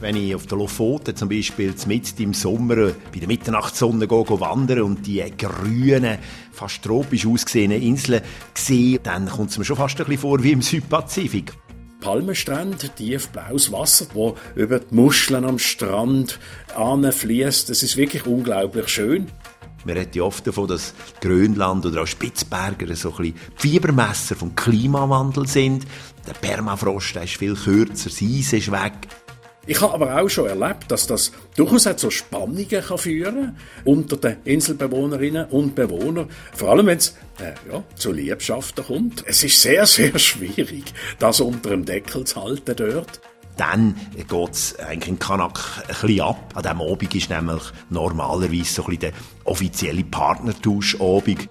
Wenn 0.00 0.14
ich 0.14 0.32
auf 0.34 0.46
der 0.46 0.58
Lofoten 0.58 1.16
zum 1.16 1.28
Beispiel 1.28 1.74
mit 1.88 2.20
im 2.20 2.32
Sommer 2.32 2.92
bei 3.12 3.18
der 3.18 3.26
Mitternachtssonne 3.26 4.06
gehe, 4.06 4.40
wandern 4.40 4.82
und 4.82 5.04
die 5.04 5.24
grünen, 5.36 6.18
fast 6.52 6.84
tropisch 6.84 7.26
ausgesehenen 7.26 7.82
Inseln 7.82 8.22
sehe, 8.54 9.00
dann 9.00 9.28
kommt 9.28 9.50
es 9.50 9.58
mir 9.58 9.64
schon 9.64 9.76
fast 9.76 9.98
ein 9.98 10.06
bisschen 10.06 10.20
vor 10.20 10.42
wie 10.44 10.52
im 10.52 10.62
Südpazifik. 10.62 11.52
Palmenstrand, 12.00 12.94
tiefblaues 12.94 13.72
Wasser, 13.72 14.06
wo 14.14 14.36
über 14.54 14.78
die 14.78 14.94
Muscheln 14.94 15.44
am 15.44 15.58
Strand 15.58 16.38
fließt. 17.10 17.68
Das 17.68 17.82
ist 17.82 17.96
wirklich 17.96 18.24
unglaublich 18.24 18.88
schön. 18.88 19.26
Man 19.84 19.96
redet 19.96 20.14
ja 20.14 20.22
oft 20.22 20.46
davon, 20.46 20.68
dass 20.68 20.94
Grönland 21.20 21.86
oder 21.86 22.02
auch 22.02 22.06
Spitzberger 22.06 22.94
so 22.94 23.10
ein 23.10 23.16
bisschen 23.16 23.34
Fiebermesser 23.56 24.36
vom 24.36 24.54
Klimawandel 24.54 25.48
sind. 25.48 25.86
Der 26.26 26.34
Permafrost 26.34 27.16
der 27.16 27.24
ist 27.24 27.36
viel 27.36 27.54
kürzer, 27.54 28.10
das 28.10 28.22
Eis 28.22 28.52
ist 28.52 28.70
weg. 28.70 29.08
Ich 29.68 29.82
habe 29.82 29.92
aber 29.92 30.18
auch 30.18 30.30
schon 30.30 30.48
erlebt, 30.48 30.90
dass 30.90 31.06
das 31.06 31.30
durchaus 31.54 31.86
auch 31.86 31.94
zu 31.94 32.10
Spannungen 32.10 32.66
kann 32.66 32.96
führen 32.96 33.58
unter 33.84 34.16
den 34.16 34.38
Inselbewohnerinnen 34.44 35.44
und 35.50 35.74
Bewohnern. 35.74 36.30
Vor 36.54 36.70
allem, 36.70 36.86
wenn 36.86 36.96
es 36.96 37.14
äh, 37.38 37.52
ja, 37.70 37.84
zu 37.94 38.10
Liebschaften 38.12 38.82
kommt. 38.82 39.24
Es 39.26 39.44
ist 39.44 39.60
sehr, 39.60 39.84
sehr 39.84 40.18
schwierig, 40.18 40.84
das 41.18 41.40
unter 41.40 41.68
dem 41.68 41.84
Deckel 41.84 42.24
zu 42.24 42.42
halten 42.42 42.76
dort. 42.76 43.20
Dann 43.58 43.94
geht 44.16 44.50
es 44.50 44.78
eigentlich 44.78 45.08
in 45.10 45.18
Kanak 45.18 45.60
ein 45.82 45.86
bisschen 45.88 46.20
ab. 46.22 46.52
An 46.54 46.62
diesem 46.62 46.80
Abend 46.80 47.14
ist 47.14 47.28
nämlich 47.28 47.62
normalerweise 47.90 48.64
so 48.64 48.82
ein 48.84 48.86
bisschen 48.86 49.00
der 49.00 49.12
offizielle 49.44 50.04
Partnertausch-Abend. 50.04 51.46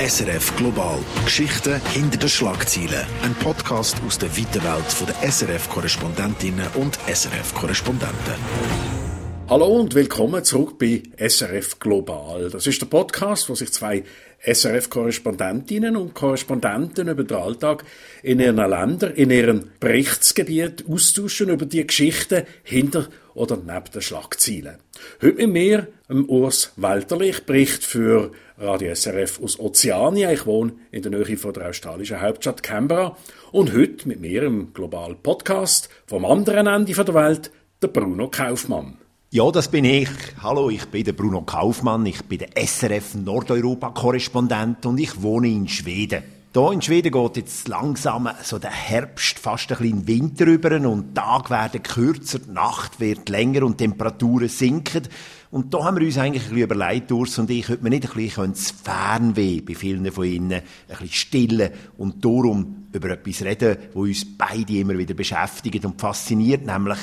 SRF 0.00 0.56
Global. 0.56 0.98
Geschichten 1.26 1.78
hinter 1.92 2.16
den 2.16 2.28
Schlagzeilen. 2.30 3.04
Ein 3.22 3.34
Podcast 3.34 4.00
aus 4.06 4.16
der 4.16 4.34
weiten 4.34 4.64
Welt 4.64 4.96
der 5.06 5.30
SRF-Korrespondentinnen 5.30 6.68
und 6.76 6.98
SRF-Korrespondenten. 7.06 8.34
Hallo 9.50 9.66
und 9.66 9.94
willkommen 9.94 10.42
zurück 10.42 10.78
bei 10.78 11.02
SRF 11.18 11.78
Global. 11.80 12.48
Das 12.48 12.66
ist 12.66 12.80
der 12.80 12.86
Podcast, 12.86 13.50
wo 13.50 13.54
sich 13.54 13.72
zwei 13.72 14.04
SRF-Korrespondentinnen 14.42 15.94
und 15.96 16.14
Korrespondenten 16.14 17.08
über 17.08 17.24
den 17.24 17.36
Alltag 17.36 17.84
in 18.22 18.40
ihren 18.40 18.56
Ländern, 18.56 19.12
in 19.12 19.30
ihrem 19.30 19.64
Berichtsgebiet 19.80 20.86
austauschen 20.88 21.50
über 21.50 21.66
die 21.66 21.86
Geschichten 21.86 22.44
hinter 22.62 23.08
oder 23.34 23.58
neben 23.58 23.90
den 23.92 24.00
Schlagzeilen. 24.00 24.76
Heute 25.20 25.34
mit 25.34 25.50
mir, 25.50 25.88
Urs 26.10 26.72
Walterlich, 26.76 27.46
Bericht 27.46 27.84
für 27.84 28.32
Radio 28.58 28.92
SRF 28.94 29.40
aus 29.40 29.60
Ozeania. 29.60 30.32
Ich 30.32 30.44
wohne 30.44 30.72
in 30.90 31.02
der 31.02 31.12
Nähe 31.12 31.36
von 31.36 31.52
der 31.52 31.68
australischen 31.68 32.20
Hauptstadt 32.20 32.64
Canberra. 32.64 33.16
Und 33.52 33.72
heute 33.72 34.08
mit 34.08 34.20
mir 34.20 34.42
im 34.42 34.72
Global 34.74 35.14
Podcast 35.14 35.88
vom 36.06 36.24
anderen 36.24 36.66
Ende 36.66 36.92
der 36.92 37.14
Welt, 37.14 37.52
der 37.80 37.88
Bruno 37.88 38.28
Kaufmann. 38.28 38.98
Ja, 39.30 39.48
das 39.52 39.68
bin 39.68 39.84
ich. 39.84 40.08
Hallo, 40.42 40.68
ich 40.68 40.84
bin 40.86 41.04
der 41.04 41.12
Bruno 41.12 41.42
Kaufmann. 41.42 42.04
Ich 42.06 42.24
bin 42.24 42.40
der 42.40 42.50
SRF 42.56 43.14
Nordeuropa-Korrespondent 43.14 44.86
und 44.86 44.98
ich 44.98 45.22
wohne 45.22 45.46
in 45.46 45.68
Schweden. 45.68 46.39
Hier 46.52 46.72
in 46.72 46.82
Schweden 46.82 47.12
geht 47.12 47.36
jetzt 47.36 47.68
langsam 47.68 48.28
so 48.42 48.58
der 48.58 48.72
Herbst 48.72 49.38
fast 49.38 49.70
ein 49.70 49.78
bisschen 49.78 49.98
in 50.00 50.06
Winter 50.08 50.46
über 50.46 50.74
und 50.80 51.14
Tag 51.14 51.48
werden 51.48 51.80
kürzer, 51.80 52.40
die 52.40 52.50
Nacht 52.50 52.98
wird 52.98 53.28
länger 53.28 53.62
und 53.62 53.78
Temperaturen 53.78 54.48
sinken. 54.48 55.02
Und 55.52 55.72
da 55.72 55.84
haben 55.84 55.96
wir 55.96 56.04
uns 56.04 56.18
eigentlich 56.18 56.42
ein 56.42 56.54
bisschen 56.54 56.64
überlegt, 56.64 57.12
Urs 57.12 57.38
und 57.38 57.50
ich, 57.50 57.70
ob 57.70 57.84
wir 57.84 57.90
nicht 57.90 58.08
ein 58.08 58.14
bisschen 58.16 58.50
das 58.50 58.72
Fernweh 58.72 59.60
bei 59.60 59.76
vielen 59.76 60.10
von 60.10 60.24
ihnen 60.24 60.54
ein 60.54 60.62
bisschen 60.88 61.12
stillen 61.12 61.70
und 61.98 62.24
darum 62.24 62.88
über 62.92 63.10
etwas 63.10 63.42
reden, 63.42 63.76
wo 63.94 64.00
uns 64.00 64.26
beide 64.36 64.72
immer 64.72 64.98
wieder 64.98 65.14
beschäftigt 65.14 65.84
und 65.84 66.00
fasziniert, 66.00 66.66
nämlich 66.66 66.98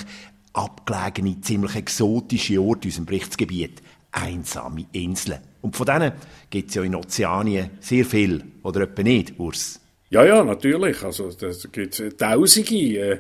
abgelegene, 0.51 1.39
ziemlich 1.39 1.73
exotische 1.77 2.61
Orte 2.61 2.89
in 2.89 2.89
unserem 2.89 3.05
Berichtsgebiet, 3.05 3.81
einsame 4.11 4.87
Inseln. 4.91 5.39
Und 5.67 5.75
von 5.75 5.85
denen 5.85 6.13
gibt 6.49 6.69
es 6.69 6.75
ja 6.75 6.83
in 6.83 6.95
Ozeanien 6.95 7.71
sehr 7.81 8.05
viel, 8.05 8.41
oder 8.63 8.83
etwa 8.83 9.03
nicht, 9.03 9.37
Urs? 9.37 9.81
Ja, 10.09 10.23
ja, 10.23 10.41
natürlich. 10.41 11.03
Also, 11.03 11.29
das 11.29 11.69
gibt 11.73 12.01
Tausende. 12.17 13.19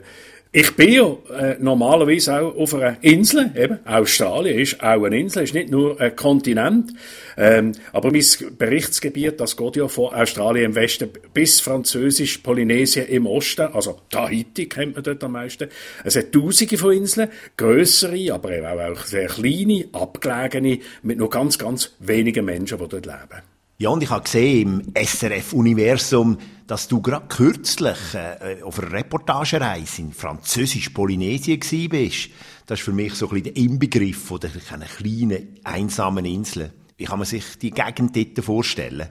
Ich 0.53 0.75
bin 0.75 0.93
ja 0.93 1.17
äh, 1.37 1.57
normalerweise 1.59 2.39
auch 2.39 2.55
auf 2.55 2.73
einer 2.73 2.97
Insel, 3.01 3.51
eben. 3.55 3.79
Australien 3.85 4.59
ist 4.59 4.81
auch 4.81 5.03
eine 5.03 5.19
Insel, 5.19 5.43
ist 5.43 5.53
nicht 5.53 5.69
nur 5.69 5.99
ein 5.99 6.15
Kontinent. 6.15 6.93
Ähm, 7.35 7.73
aber 7.91 8.11
mein 8.11 8.23
Berichtsgebiet, 8.57 9.39
das 9.41 9.57
geht 9.57 9.75
ja 9.75 9.87
von 9.89 10.13
Australien 10.13 10.67
im 10.67 10.75
Westen 10.75 11.09
bis 11.33 11.59
Französisch-Polynesien 11.59 13.07
im 13.07 13.27
Osten, 13.27 13.67
also 13.73 13.99
Tahiti 14.09 14.67
kennt 14.67 14.95
man 14.95 15.03
dort 15.03 15.23
am 15.23 15.33
meisten. 15.33 15.69
Es 16.03 16.15
hat 16.15 16.31
tausende 16.31 16.77
von 16.77 16.93
Inseln, 16.93 17.29
grössere, 17.57 18.33
aber 18.33 18.51
eben 18.51 18.65
auch 18.65 19.03
sehr 19.05 19.27
kleine, 19.27 19.85
abgelegene, 19.91 20.79
mit 21.03 21.17
nur 21.17 21.29
ganz, 21.29 21.57
ganz 21.57 21.93
wenigen 21.99 22.45
Menschen, 22.45 22.77
die 22.77 22.87
dort 22.87 23.05
leben. 23.05 23.56
Ja, 23.79 23.89
und 23.89 24.01
ich 24.01 24.09
habe 24.09 24.23
gesehen 24.23 24.91
im 24.95 25.05
SRF-Universum, 25.05 26.39
dass 26.65 26.87
du 26.87 26.99
gerade 26.99 27.27
kürzlich 27.27 28.15
äh, 28.15 28.63
auf 28.63 28.79
einer 28.79 28.91
Reportagereise 28.91 30.01
in 30.01 30.13
Französisch-Polynesien 30.13 31.59
bist. 31.87 32.29
Das 32.65 32.79
ist 32.79 32.85
für 32.85 32.91
mich 32.91 33.13
so 33.13 33.27
ein 33.27 33.35
bisschen 33.35 33.53
der 33.53 33.63
Inbegriff 33.63 34.25
von 34.25 34.39
der 34.39 34.49
kleinen, 34.49 35.59
einsamen 35.63 36.25
Insel. 36.25 36.73
Wie 36.97 37.05
kann 37.05 37.19
man 37.19 37.27
sich 37.27 37.59
die 37.59 37.69
Gegend 37.69 38.15
dort 38.15 38.43
vorstellen? 38.43 39.09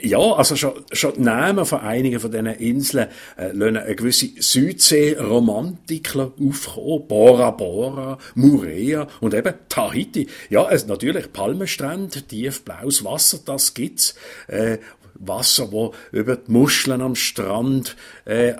Ja, 0.00 0.18
also 0.18 0.56
schon, 0.56 0.72
schon 0.90 1.14
die 1.14 1.20
Namen 1.20 1.64
von 1.64 1.80
einigen 1.80 2.18
von 2.18 2.30
diesen 2.30 2.46
Inseln 2.46 3.08
äh, 3.36 3.52
lassen 3.52 3.76
eine 3.76 3.94
gewisse 3.94 4.28
Südsee-Romantik 4.36 6.16
aufkommen. 6.16 7.06
Bora 7.06 7.52
Bora, 7.52 8.18
Murea 8.34 9.06
und 9.20 9.34
eben 9.34 9.54
Tahiti. 9.68 10.26
Ja, 10.50 10.68
es, 10.68 10.88
natürlich 10.88 11.32
Palmenstrand, 11.32 12.28
tiefblaues 12.28 13.04
Wasser, 13.04 13.38
das 13.44 13.72
gibt's. 13.74 14.16
Äh, 14.48 14.78
Wasser, 15.16 15.72
wo 15.72 15.94
über 16.12 16.36
die 16.36 16.50
Muscheln 16.50 17.00
am 17.00 17.14
Strand 17.14 17.96
äh, 18.24 18.54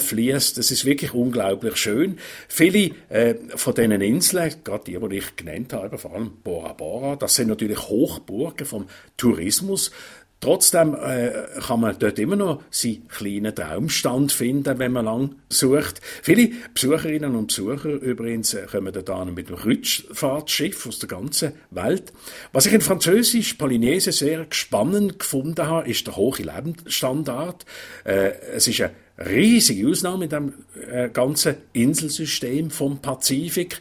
fließt. 0.00 0.58
Das 0.58 0.70
ist 0.70 0.84
wirklich 0.84 1.12
unglaublich 1.12 1.76
schön. 1.76 2.18
Viele 2.48 2.92
äh, 3.08 3.34
von 3.56 3.74
diesen 3.74 4.00
Inseln, 4.00 4.54
gerade 4.64 4.84
die, 4.84 4.98
die 4.98 5.16
ich 5.16 5.36
genannt 5.36 5.72
habe, 5.72 5.98
vor 5.98 6.14
allem 6.14 6.32
Bora 6.42 6.72
Bora, 6.72 7.16
das 7.16 7.34
sind 7.34 7.48
natürlich 7.48 7.88
Hochburgen 7.88 8.66
vom 8.66 8.86
Tourismus. 9.16 9.90
Trotzdem 10.42 10.96
äh, 10.96 11.30
kann 11.64 11.80
man 11.80 11.96
dort 12.00 12.18
immer 12.18 12.34
noch 12.34 12.64
seinen 12.68 13.06
kleinen 13.06 13.54
Traumstand 13.54 14.32
finden, 14.32 14.76
wenn 14.80 14.90
man 14.90 15.04
lang 15.04 15.36
sucht. 15.48 16.00
Viele 16.20 16.50
Besucherinnen 16.74 17.36
und 17.36 17.46
Besucher 17.46 17.90
übrigens 17.90 18.52
äh, 18.52 18.66
kommen 18.68 18.92
dort 18.92 19.32
mit 19.32 19.46
einem 19.46 19.56
Kreuzfahrtschiff 19.56 20.84
aus 20.84 20.98
der 20.98 21.08
ganzen 21.08 21.52
Welt. 21.70 22.12
Was 22.52 22.66
ich 22.66 22.72
in 22.72 22.80
Französisch 22.80 23.54
Polynesien 23.54 24.12
sehr 24.12 24.46
spannend 24.50 25.20
gefunden 25.20 25.64
habe, 25.64 25.88
ist 25.88 26.08
der 26.08 26.16
hohe 26.16 26.42
Lebensstandard. 26.42 27.64
Äh, 28.02 28.32
es 28.56 28.66
ist 28.66 28.80
eine 28.80 28.90
riesige 29.24 29.88
Ausnahme 29.88 30.24
in 30.24 30.30
dem 30.30 30.54
äh, 30.90 31.08
ganzen 31.08 31.54
Inselsystem 31.72 32.72
vom 32.72 33.00
Pazifik. 33.00 33.80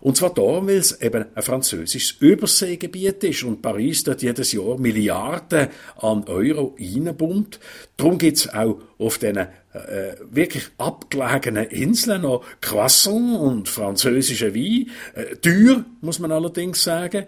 Und 0.00 0.16
zwar 0.16 0.32
darum, 0.32 0.66
weil 0.66 0.76
es 0.76 1.00
eben 1.00 1.26
ein 1.34 1.42
französisches 1.42 2.16
Überseegebiet 2.20 3.22
ist 3.24 3.42
und 3.42 3.60
Paris 3.60 4.04
dort 4.04 4.22
jedes 4.22 4.52
Jahr 4.52 4.78
Milliarden 4.78 5.68
an 5.96 6.24
Euro 6.24 6.76
reinbummt. 6.78 7.60
Darum 7.96 8.16
gibt's 8.18 8.48
auch 8.48 8.78
auf 8.98 9.18
diesen 9.18 9.36
äh, 9.36 10.16
wirklich 10.30 10.64
abgelegenen 10.78 11.66
Inseln 11.66 12.22
noch 12.22 12.44
Croissant 12.60 13.38
und 13.38 13.68
französische 13.68 14.54
Wein. 14.54 14.90
Äh, 15.14 15.36
teuer, 15.36 15.84
muss 16.00 16.18
man 16.18 16.32
allerdings 16.32 16.82
sagen. 16.82 17.26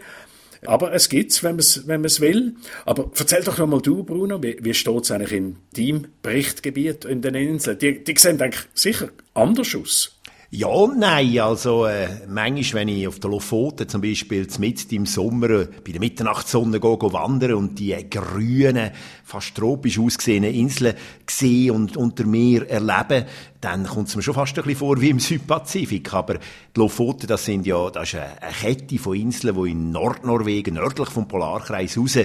Aber 0.64 0.94
es 0.94 1.08
gibt's, 1.08 1.42
wenn 1.42 1.52
man 1.52 1.60
es 1.60 1.88
wenn 1.88 2.00
man's 2.00 2.20
will. 2.20 2.54
Aber 2.84 3.10
erzähl 3.18 3.42
doch 3.42 3.58
noch 3.58 3.66
mal 3.66 3.80
du, 3.80 4.04
Bruno, 4.04 4.42
wie, 4.42 4.56
wie 4.60 4.74
steht's 4.74 5.10
eigentlich 5.10 5.32
in 5.32 5.56
deinem 5.76 6.06
Berichtgebiet 6.22 7.04
in 7.04 7.20
den 7.20 7.34
Inseln? 7.34 7.78
Die, 7.78 8.02
die 8.02 8.14
sehen 8.16 8.40
eigentlich 8.40 8.64
sicher 8.74 9.10
anders 9.34 9.74
aus. 9.74 10.21
Ja 10.54 10.66
und 10.66 10.98
nein. 10.98 11.38
Also, 11.38 11.86
äh, 11.86 12.26
manchmal, 12.28 12.82
wenn 12.82 12.88
ich 12.88 13.08
auf 13.08 13.18
der 13.18 13.30
Lofoten 13.30 13.88
zum 13.88 14.02
Beispiel 14.02 14.46
mit 14.58 14.92
im 14.92 15.06
Sommer 15.06 15.48
äh, 15.48 15.68
bei 15.82 15.92
der 15.92 16.00
Mitternachtssonne 16.00 16.78
gehe, 16.78 16.98
gehe 16.98 17.12
wandern 17.14 17.54
und 17.54 17.78
die 17.78 17.92
äh, 17.92 18.04
grünen, 18.04 18.90
fast 19.24 19.54
tropisch 19.54 19.98
ausgesehenen 19.98 20.52
Inseln 20.52 20.94
sehe 21.26 21.72
und 21.72 21.96
unter 21.96 22.26
mir 22.26 22.68
erlebe, 22.68 23.24
dann 23.62 23.86
kommt 23.86 24.08
es 24.08 24.16
mir 24.16 24.20
schon 24.20 24.34
fast 24.34 24.54
ein 24.58 24.64
bisschen 24.64 24.78
vor 24.80 25.00
wie 25.00 25.08
im 25.08 25.20
Südpazifik. 25.20 26.12
Aber 26.12 26.34
die 26.34 26.40
Lofoten, 26.80 27.28
das 27.28 27.46
sind 27.46 27.66
ja, 27.66 27.88
das 27.88 28.12
ist 28.12 28.16
eine 28.16 28.52
Kette 28.52 28.98
von 28.98 29.16
Inseln, 29.16 29.56
die 29.56 29.70
in 29.70 29.90
Nordnorwegen, 29.90 30.74
nördlich 30.74 31.08
vom 31.08 31.28
Polarkreis 31.28 31.96
raus, 31.96 32.18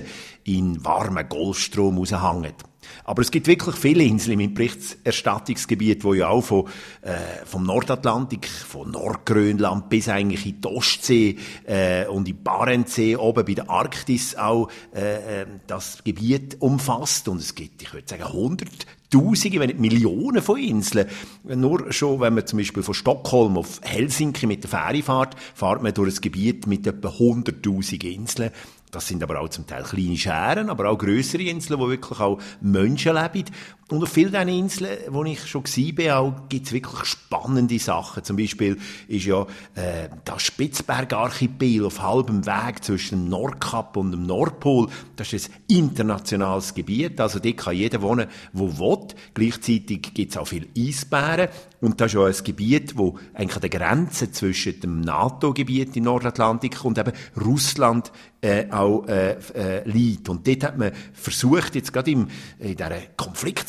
in 0.43 0.83
warmen 0.83 1.29
Golfstrom 1.29 1.97
raushängen. 1.97 2.55
Aber 3.03 3.21
es 3.21 3.31
gibt 3.31 3.47
wirklich 3.47 3.75
viele 3.75 4.03
Inseln 4.03 4.39
im 4.39 4.53
Berichterstattungsgebiet, 4.53 6.03
wo 6.03 6.13
ja 6.13 6.29
auch 6.29 6.41
von, 6.41 6.65
äh, 7.01 7.45
vom 7.45 7.63
Nordatlantik, 7.63 8.47
von 8.47 8.91
Nordgrönland 8.91 9.89
bis 9.89 10.09
eigentlich 10.09 10.45
in 10.45 10.61
die 10.61 10.67
Ostsee 10.67 11.37
äh, 11.65 12.05
und 12.07 12.27
in 12.27 12.43
Barentssee 12.43 13.15
oben 13.15 13.45
bei 13.45 13.53
der 13.53 13.69
Arktis 13.69 14.35
auch 14.35 14.69
äh, 14.93 15.41
äh 15.41 15.45
das 15.67 16.03
Gebiet 16.03 16.57
umfasst. 16.59 17.27
Und 17.27 17.39
es 17.39 17.55
gibt, 17.55 17.81
ich 17.81 17.93
würde 17.93 18.07
sagen, 18.07 18.31
Hunderttausende, 18.31 19.59
wenn 19.59 19.67
nicht 19.67 19.79
Millionen 19.79 20.41
von 20.41 20.57
Inseln. 20.57 21.07
Nur 21.43 21.91
schon, 21.91 22.19
wenn 22.19 22.33
man 22.33 22.45
zum 22.45 22.59
Beispiel 22.59 22.83
von 22.83 22.93
Stockholm 22.93 23.57
auf 23.57 23.79
Helsinki 23.83 24.47
mit 24.47 24.63
der 24.63 24.69
Fähre 24.69 25.01
fährt, 25.01 25.35
fährt 25.55 25.81
man 25.81 25.93
durch 25.93 26.17
ein 26.17 26.21
Gebiet 26.21 26.67
mit 26.67 26.85
etwa 26.87 27.09
100.000 27.09 28.03
Inseln. 28.03 28.51
Das 28.91 29.07
sind 29.07 29.21
aber 29.21 29.41
auch 29.41 29.49
zum 29.49 29.67
Teil 29.67 29.83
kleine 29.83 30.15
Scheren, 30.15 30.69
aber 30.69 30.89
auch 30.89 30.97
größere 30.97 31.43
Inseln, 31.43 31.79
wo 31.79 31.89
wirklich 31.89 32.19
auch 32.19 32.39
Menschen 32.61 33.15
leben. 33.15 33.51
Und 33.89 34.03
auf 34.03 34.09
vielen 34.09 34.31
dieser 34.31 34.47
Inseln, 34.47 34.97
wo 35.07 35.23
ich 35.23 35.47
schon 35.47 35.63
war, 35.63 36.45
gibt 36.49 36.67
es 36.67 36.73
wirklich 36.73 37.05
spannende 37.05 37.79
Sachen. 37.79 38.21
Zum 38.21 38.35
Beispiel 38.35 38.77
ist 39.07 39.25
ja 39.25 39.43
äh, 39.75 40.09
das 40.25 40.43
Spitzbergarchipel 40.43 41.85
auf 41.85 42.01
halbem 42.01 42.45
Weg 42.45 42.83
zwischen 42.83 43.19
dem 43.19 43.29
Nordkap 43.29 43.95
und 43.95 44.11
dem 44.11 44.23
Nordpol. 44.23 44.89
Das 45.15 45.31
ist 45.31 45.49
ein 45.49 45.77
internationales 45.77 46.73
Gebiet, 46.73 47.21
also 47.21 47.39
dort 47.39 47.55
kann 47.55 47.75
jeder 47.75 48.01
wohnen, 48.01 48.27
wo 48.51 48.77
will. 48.77 49.07
Gleichzeitig 49.33 50.13
gibt 50.13 50.31
es 50.31 50.37
auch 50.37 50.47
viele 50.47 50.67
Eisbären. 50.77 51.47
Und 51.79 52.01
das 52.01 52.07
ist 52.07 52.13
ja 52.15 52.25
ein 52.25 52.43
Gebiet, 52.43 52.97
wo 52.97 53.17
eigentlich 53.33 53.55
an 53.55 53.61
der 53.61 53.69
Grenze 53.69 54.31
zwischen 54.31 54.79
dem 54.81 55.01
NATO-Gebiet 55.01 55.95
im 55.95 56.05
Nordatlantik 56.05 56.83
und 56.83 56.97
eben 56.97 57.13
Russland 57.39 58.11
äh, 58.41 58.69
auch 58.71 59.07
äh, 59.07 59.37
äh, 59.53 59.87
liegt. 59.89 60.29
Und 60.29 60.47
dort 60.47 60.63
hat 60.63 60.77
man 60.77 60.91
versucht, 61.13 61.75
jetzt 61.75 61.93
gerade 61.93 62.11
im, 62.11 62.27
in 62.59 62.75
dieser 62.75 63.01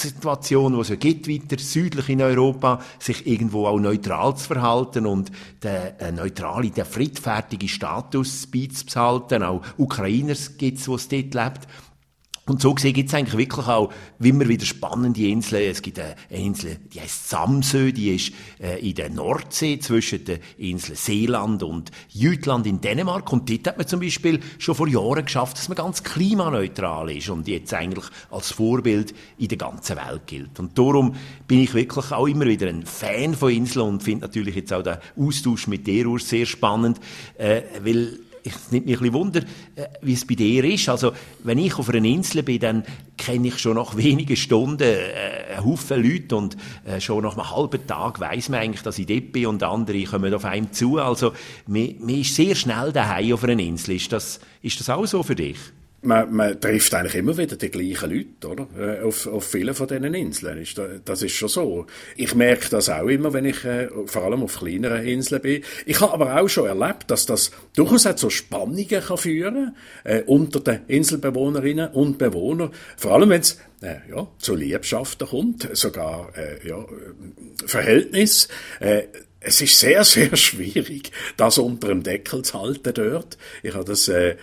Konfliktsituation, 0.08 0.74
die 0.74 0.80
es 0.80 0.88
ja 0.88 0.96
gibt, 0.96 1.28
weiter 1.28 1.62
südlich 1.62 2.08
in 2.08 2.22
Europa, 2.22 2.80
sich 2.98 3.26
irgendwo 3.26 3.66
auch 3.66 3.78
neutral 3.78 4.36
zu 4.36 4.46
verhalten 4.46 5.06
und 5.06 5.30
den 5.62 5.98
äh, 5.98 6.12
neutralen, 6.12 6.72
den 6.72 6.84
friedfertigen 6.84 7.68
Status 7.68 8.46
beizubehalten. 8.46 9.42
Auch 9.42 9.62
Ukrainer 9.76 10.34
gibt 10.34 10.78
es, 10.78 10.86
die 10.86 10.94
es 10.94 11.08
dort 11.08 11.34
lebt. 11.34 11.68
Und 12.48 12.62
so 12.62 12.74
gesehen 12.74 12.94
gibt 12.94 13.08
es 13.10 13.14
eigentlich 13.14 13.36
wirklich 13.36 13.66
auch 13.66 13.92
immer 14.20 14.48
wieder 14.48 14.64
spannende 14.64 15.26
Inseln. 15.28 15.70
Es 15.70 15.82
gibt 15.82 15.98
eine 15.98 16.14
Insel, 16.30 16.78
die 16.92 17.00
heißt 17.00 17.28
Samsö, 17.28 17.92
die 17.92 18.14
ist 18.14 18.32
äh, 18.60 18.78
in 18.86 18.94
der 18.94 19.10
Nordsee 19.10 19.78
zwischen 19.78 20.24
den 20.24 20.38
Inseln 20.56 20.96
Seeland 20.96 21.62
und 21.62 21.90
Jütland 22.08 22.66
in 22.66 22.80
Dänemark. 22.80 23.30
Und 23.32 23.50
dort 23.50 23.66
hat 23.66 23.78
man 23.78 23.86
zum 23.86 24.00
Beispiel 24.00 24.40
schon 24.58 24.74
vor 24.74 24.88
Jahren 24.88 25.24
geschafft, 25.24 25.58
dass 25.58 25.68
man 25.68 25.76
ganz 25.76 26.02
klimaneutral 26.02 27.10
ist 27.10 27.28
und 27.28 27.46
jetzt 27.48 27.74
eigentlich 27.74 28.06
als 28.30 28.50
Vorbild 28.52 29.14
in 29.36 29.48
der 29.48 29.58
ganzen 29.58 29.96
Welt 29.96 30.26
gilt. 30.26 30.58
Und 30.58 30.78
darum 30.78 31.14
bin 31.46 31.60
ich 31.60 31.74
wirklich 31.74 32.12
auch 32.12 32.26
immer 32.26 32.46
wieder 32.46 32.68
ein 32.68 32.86
Fan 32.86 33.34
von 33.34 33.50
Inseln 33.50 33.88
und 33.88 34.02
finde 34.02 34.26
natürlich 34.26 34.54
jetzt 34.54 34.72
auch 34.72 34.82
den 34.82 34.96
Austausch 35.16 35.66
mit 35.66 35.86
dir 35.86 36.08
sehr 36.18 36.46
spannend, 36.46 36.98
äh, 37.36 37.62
weil 37.82 38.20
es 38.54 38.72
nimmt 38.72 38.86
mich 38.86 38.96
ein 38.96 39.00
bisschen 39.00 39.14
Wunder, 39.14 39.40
äh, 39.76 39.86
wie 40.02 40.12
es 40.12 40.26
bei 40.26 40.34
dir 40.34 40.64
ist. 40.64 40.88
Also, 40.88 41.12
wenn 41.44 41.58
ich 41.58 41.78
auf 41.78 41.88
einer 41.88 42.04
Insel 42.04 42.42
bin, 42.42 42.60
dann 42.60 42.84
kenne 43.16 43.48
ich 43.48 43.58
schon 43.58 43.76
nach 43.76 43.96
wenigen 43.96 44.36
Stunden 44.36 44.82
äh, 44.82 45.54
einen 45.56 45.64
Haufen 45.64 46.02
Leute 46.02 46.36
und 46.36 46.56
äh, 46.84 47.00
schon 47.00 47.24
nach 47.24 47.36
einem 47.36 47.50
halben 47.50 47.86
Tag 47.86 48.20
weiß 48.20 48.48
man 48.50 48.60
eigentlich, 48.60 48.82
dass 48.82 48.98
ich 48.98 49.06
dort 49.06 49.32
bin 49.32 49.46
und 49.46 49.62
andere 49.62 50.02
kommen 50.04 50.32
auf 50.34 50.44
einem 50.44 50.72
zu. 50.72 50.98
Also, 50.98 51.32
man, 51.66 51.94
man 52.00 52.16
ist 52.16 52.34
sehr 52.34 52.54
schnell 52.54 52.92
daheim 52.92 53.34
auf 53.34 53.44
einer 53.44 53.58
Insel. 53.58 53.96
Ist 53.96 54.12
das, 54.12 54.40
ist 54.62 54.80
das 54.80 54.90
auch 54.90 55.06
so 55.06 55.22
für 55.22 55.34
dich? 55.34 55.58
Man, 56.02 56.32
man 56.32 56.60
trifft 56.60 56.94
eigentlich 56.94 57.16
immer 57.16 57.36
wieder 57.36 57.56
die 57.56 57.70
gleichen 57.70 58.10
Leute, 58.10 58.48
oder? 58.48 58.68
Äh, 58.78 59.02
auf, 59.02 59.26
auf 59.26 59.44
vielen 59.44 59.74
von 59.74 59.88
diesen 59.88 60.14
Inseln. 60.14 60.64
Das 61.04 61.22
ist 61.22 61.32
schon 61.32 61.48
so. 61.48 61.86
Ich 62.16 62.34
merke 62.34 62.68
das 62.70 62.88
auch 62.88 63.08
immer, 63.08 63.32
wenn 63.32 63.44
ich 63.44 63.64
äh, 63.64 63.88
vor 64.06 64.22
allem 64.22 64.42
auf 64.42 64.58
kleineren 64.58 65.04
Inseln 65.04 65.42
bin. 65.42 65.62
Ich 65.86 66.00
habe 66.00 66.12
aber 66.12 66.40
auch 66.40 66.48
schon 66.48 66.66
erlebt, 66.66 67.10
dass 67.10 67.26
das 67.26 67.50
durchaus 67.74 68.06
auch 68.06 68.14
zu 68.14 68.30
Spannungen 68.30 68.86
kann 68.86 69.18
führen 69.18 69.76
äh, 70.04 70.22
unter 70.22 70.60
den 70.60 70.80
Inselbewohnerinnen 70.86 71.90
und 71.90 72.18
Bewohnern. 72.18 72.70
Vor 72.96 73.12
allem, 73.12 73.30
wenn 73.30 73.40
es 73.40 73.58
äh, 73.80 73.96
ja, 74.10 74.28
zu 74.38 74.54
Liebschaften 74.54 75.26
kommt, 75.26 75.68
sogar 75.76 76.32
äh, 76.36 76.66
ja, 76.66 76.84
Verhältnis. 77.66 78.48
Äh, 79.48 79.50
es 79.50 79.60
ist 79.60 79.78
sehr, 79.78 80.04
sehr 80.04 80.36
schwierig, 80.36 81.10
das 81.36 81.58
unter 81.58 81.88
dem 81.88 82.02
Deckel 82.02 82.42
zu 82.42 82.60
halten 82.60 82.92
dort. 82.94 83.38
Ich 83.62 83.74
habe 83.74 83.84
das 83.84 84.08
äh, 84.08 84.36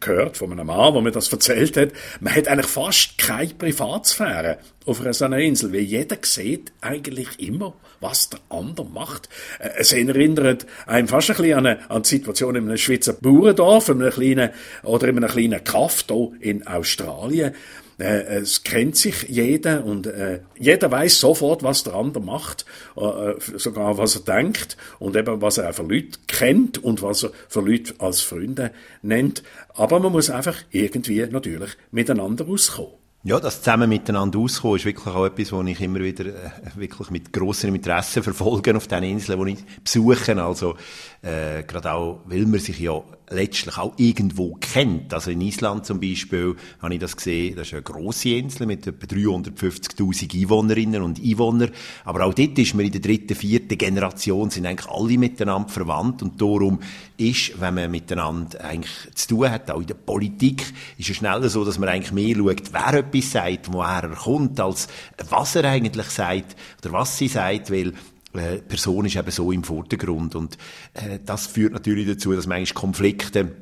gehört 0.00 0.36
von 0.36 0.52
einem 0.52 0.66
Mann, 0.66 0.92
der 0.92 1.02
mir 1.02 1.12
das 1.12 1.32
erzählt 1.32 1.76
hat. 1.76 1.90
Man 2.20 2.34
hat 2.34 2.48
eigentlich 2.48 2.66
fast 2.66 3.18
keine 3.18 3.54
Privatsphäre 3.54 4.58
auf 4.84 5.00
einer 5.00 5.14
so 5.14 5.26
Insel, 5.26 5.72
weil 5.72 5.80
jeder 5.80 6.16
sieht 6.22 6.72
eigentlich 6.80 7.38
immer, 7.38 7.74
was 8.00 8.30
der 8.30 8.40
andere 8.48 8.86
macht. 8.86 9.28
Äh, 9.58 9.70
es 9.78 9.92
erinnert 9.92 10.66
einem 10.86 11.08
fast 11.08 11.30
ein 11.30 11.36
bisschen 11.36 11.58
an, 11.58 11.66
eine, 11.66 11.90
an 11.90 12.02
die 12.02 12.08
Situation 12.08 12.56
in 12.56 12.68
einem 12.68 12.76
Schweizer 12.76 13.14
Bauerndorf, 13.14 13.88
in 13.88 14.02
einem 14.02 14.12
kleinen, 14.12 14.50
oder 14.82 15.08
in 15.08 15.16
einem 15.16 15.30
kleinen 15.30 15.62
Kaff 15.64 16.04
hier 16.08 16.32
in 16.40 16.66
Australien. 16.66 17.54
Äh, 18.02 18.40
es 18.40 18.64
kennt 18.64 18.96
sich 18.96 19.28
jeder 19.28 19.84
und 19.84 20.08
äh, 20.08 20.40
jeder 20.58 20.90
weiß 20.90 21.20
sofort, 21.20 21.62
was 21.62 21.84
der 21.84 21.94
andere 21.94 22.24
macht, 22.24 22.66
äh, 22.96 23.34
sogar 23.56 23.96
was 23.96 24.16
er 24.16 24.22
denkt 24.22 24.76
und 24.98 25.14
eben 25.14 25.40
was 25.40 25.58
er 25.58 25.70
auch 25.70 25.74
für 25.74 25.82
Leute 25.84 26.18
kennt 26.26 26.82
und 26.82 27.00
was 27.02 27.22
er 27.22 27.30
für 27.48 27.60
Leute 27.60 27.94
als 27.98 28.20
Freunde 28.20 28.72
nennt. 29.02 29.44
Aber 29.74 30.00
man 30.00 30.10
muss 30.10 30.30
einfach 30.30 30.56
irgendwie 30.72 31.24
natürlich 31.26 31.70
miteinander 31.92 32.48
auskommen. 32.48 32.94
Ja, 33.24 33.38
das 33.38 33.62
zusammen 33.62 33.88
miteinander 33.88 34.40
auskommen 34.40 34.78
ist 34.78 34.84
wirklich 34.84 35.14
auch 35.14 35.24
etwas, 35.24 35.52
was 35.52 35.66
ich 35.68 35.80
immer 35.80 36.00
wieder 36.00 36.26
äh, 36.26 36.50
wirklich 36.74 37.08
mit 37.10 37.32
grossem 37.32 37.72
Interesse 37.72 38.20
verfolge 38.20 38.76
auf 38.76 38.88
den 38.88 39.04
Inseln, 39.04 39.46
die 39.46 39.52
ich 39.52 39.64
besuche. 39.84 40.42
Also 40.42 40.74
äh, 41.22 41.62
gerade 41.62 41.92
auch, 41.92 42.20
weil 42.26 42.46
man 42.46 42.58
sich 42.58 42.80
ja 42.80 43.00
letztlich 43.30 43.78
auch 43.78 43.94
irgendwo 43.96 44.56
kennt. 44.60 45.14
Also 45.14 45.30
in 45.30 45.40
Island 45.40 45.86
zum 45.86 46.00
Beispiel 46.00 46.56
habe 46.80 46.94
ich 46.94 47.00
das 47.00 47.16
gesehen, 47.16 47.54
das 47.56 47.68
ist 47.68 47.74
eine 47.74 47.82
grosse 47.82 48.30
Insel 48.30 48.66
mit 48.66 48.86
etwa 48.86 49.06
350'000 49.06 50.34
Einwohnerinnen 50.34 51.00
und 51.00 51.22
Einwohnern. 51.22 51.70
Aber 52.04 52.26
auch 52.26 52.34
dort 52.34 52.58
ist 52.58 52.74
man 52.74 52.86
in 52.86 52.92
der 52.92 53.00
dritten, 53.00 53.36
vierten 53.36 53.78
Generation, 53.78 54.50
sind 54.50 54.66
eigentlich 54.66 54.90
alle 54.90 55.16
miteinander 55.16 55.68
verwandt 55.68 56.22
und 56.22 56.40
darum 56.40 56.80
ist, 57.16 57.60
wenn 57.60 57.74
man 57.74 57.90
miteinander 57.90 58.62
eigentlich 58.62 58.92
zu 59.14 59.28
tun 59.28 59.50
hat, 59.50 59.70
auch 59.70 59.80
in 59.80 59.86
der 59.86 59.94
Politik, 59.94 60.64
ist 60.98 61.08
es 61.08 61.16
schneller 61.16 61.48
so, 61.48 61.64
dass 61.64 61.78
man 61.78 61.88
eigentlich 61.88 62.12
mehr 62.12 62.36
schaut, 62.36 62.72
wer 62.72 62.94
etwas 62.94 63.30
sagt, 63.30 63.72
woher 63.72 64.02
er 64.02 64.16
kommt, 64.16 64.58
als 64.58 64.88
was 65.30 65.54
er 65.54 65.64
eigentlich 65.64 66.06
sagt 66.06 66.56
oder 66.82 66.92
was 66.92 67.16
sie 67.16 67.28
sagt, 67.28 67.70
weil 67.70 67.92
äh, 68.34 68.58
Person 68.58 69.06
ist 69.06 69.16
eben 69.16 69.30
so 69.30 69.52
im 69.52 69.64
Vordergrund. 69.64 70.34
Und 70.34 70.58
äh, 70.94 71.18
das 71.24 71.46
führt 71.46 71.72
natürlich 71.72 72.06
dazu, 72.06 72.32
dass 72.32 72.46
manchmal 72.46 72.80
Konflikte 72.80 73.56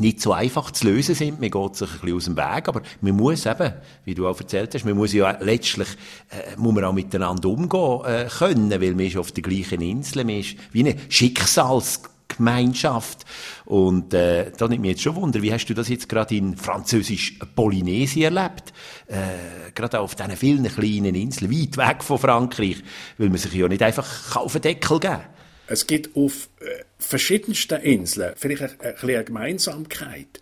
nicht 0.00 0.20
so 0.20 0.32
einfach 0.32 0.72
zu 0.72 0.86
lösen 0.86 1.14
sind. 1.14 1.40
Man 1.40 1.50
geht 1.50 1.76
sich 1.76 1.88
ein 1.88 2.00
bisschen 2.00 2.16
aus 2.16 2.24
dem 2.24 2.36
Weg, 2.36 2.68
aber 2.68 2.82
man 3.00 3.14
muss 3.14 3.46
eben, 3.46 3.72
wie 4.04 4.14
du 4.14 4.26
auch 4.26 4.38
erzählt 4.38 4.74
hast, 4.74 4.84
man 4.84 4.96
muss 4.96 5.12
ja 5.12 5.38
letztlich, 5.40 5.88
äh, 6.30 6.56
muss 6.56 6.74
man 6.74 6.84
auch 6.84 6.92
miteinander 6.92 7.48
umgehen 7.48 8.00
äh, 8.04 8.28
können, 8.28 8.70
weil 8.70 8.94
man 8.94 9.06
ist 9.06 9.16
auf 9.16 9.30
der 9.30 9.42
gleichen 9.42 9.80
Insel, 9.80 10.24
man 10.24 10.40
ist 10.40 10.56
wie 10.72 10.80
eine 10.80 10.96
Schicksals 11.08 12.02
Gemeinschaft. 12.36 13.24
Und 13.64 14.14
äh, 14.14 14.50
da 14.56 14.68
nimmt 14.68 14.82
mich 14.82 14.92
jetzt 14.92 15.02
schon 15.02 15.16
Wunder, 15.16 15.42
wie 15.42 15.52
hast 15.52 15.66
du 15.66 15.74
das 15.74 15.88
jetzt 15.88 16.08
gerade 16.08 16.36
in 16.36 16.56
französisch 16.56 17.38
Polynesien 17.54 18.36
erlebt? 18.36 18.72
Äh, 19.06 19.70
gerade 19.74 20.00
auf 20.00 20.14
diesen 20.14 20.36
vielen 20.36 20.64
kleinen 20.64 21.14
Inseln, 21.14 21.50
weit 21.50 21.76
weg 21.76 22.02
von 22.02 22.18
Frankreich, 22.18 22.82
weil 23.18 23.28
man 23.28 23.38
sich 23.38 23.52
ja 23.52 23.68
nicht 23.68 23.82
einfach 23.82 24.36
auf 24.36 24.52
den 24.52 24.62
Deckel 24.62 25.00
geben 25.00 25.20
Es 25.66 25.86
gibt 25.86 26.16
auf 26.16 26.48
äh, 26.60 26.84
verschiedensten 26.98 27.80
Inseln 27.80 28.34
vielleicht 28.36 28.62
eine, 28.62 28.96
eine, 28.96 28.96
eine 29.02 29.24
Gemeinsamkeit 29.24 30.40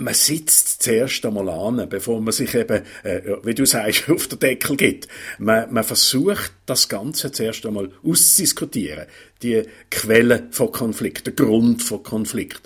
man 0.00 0.14
sitzt 0.14 0.82
zuerst 0.82 1.24
einmal 1.24 1.48
an, 1.48 1.88
bevor 1.88 2.20
man 2.20 2.32
sich 2.32 2.54
eben, 2.54 2.82
äh, 3.02 3.20
wie 3.44 3.54
du 3.54 3.64
sagst, 3.64 4.08
auf 4.10 4.26
den 4.28 4.38
Deckel 4.38 4.76
geht. 4.76 5.08
Man, 5.38 5.72
man 5.72 5.84
versucht, 5.84 6.52
das 6.66 6.88
Ganze 6.88 7.32
zuerst 7.32 7.64
einmal 7.66 7.90
auszudiskutieren. 8.02 9.06
Die 9.42 9.62
Quelle 9.90 10.48
von 10.50 10.70
Konflikt, 10.70 11.26
der 11.26 11.34
Grund 11.34 11.82
von 11.82 12.02
Konflikt. 12.02 12.60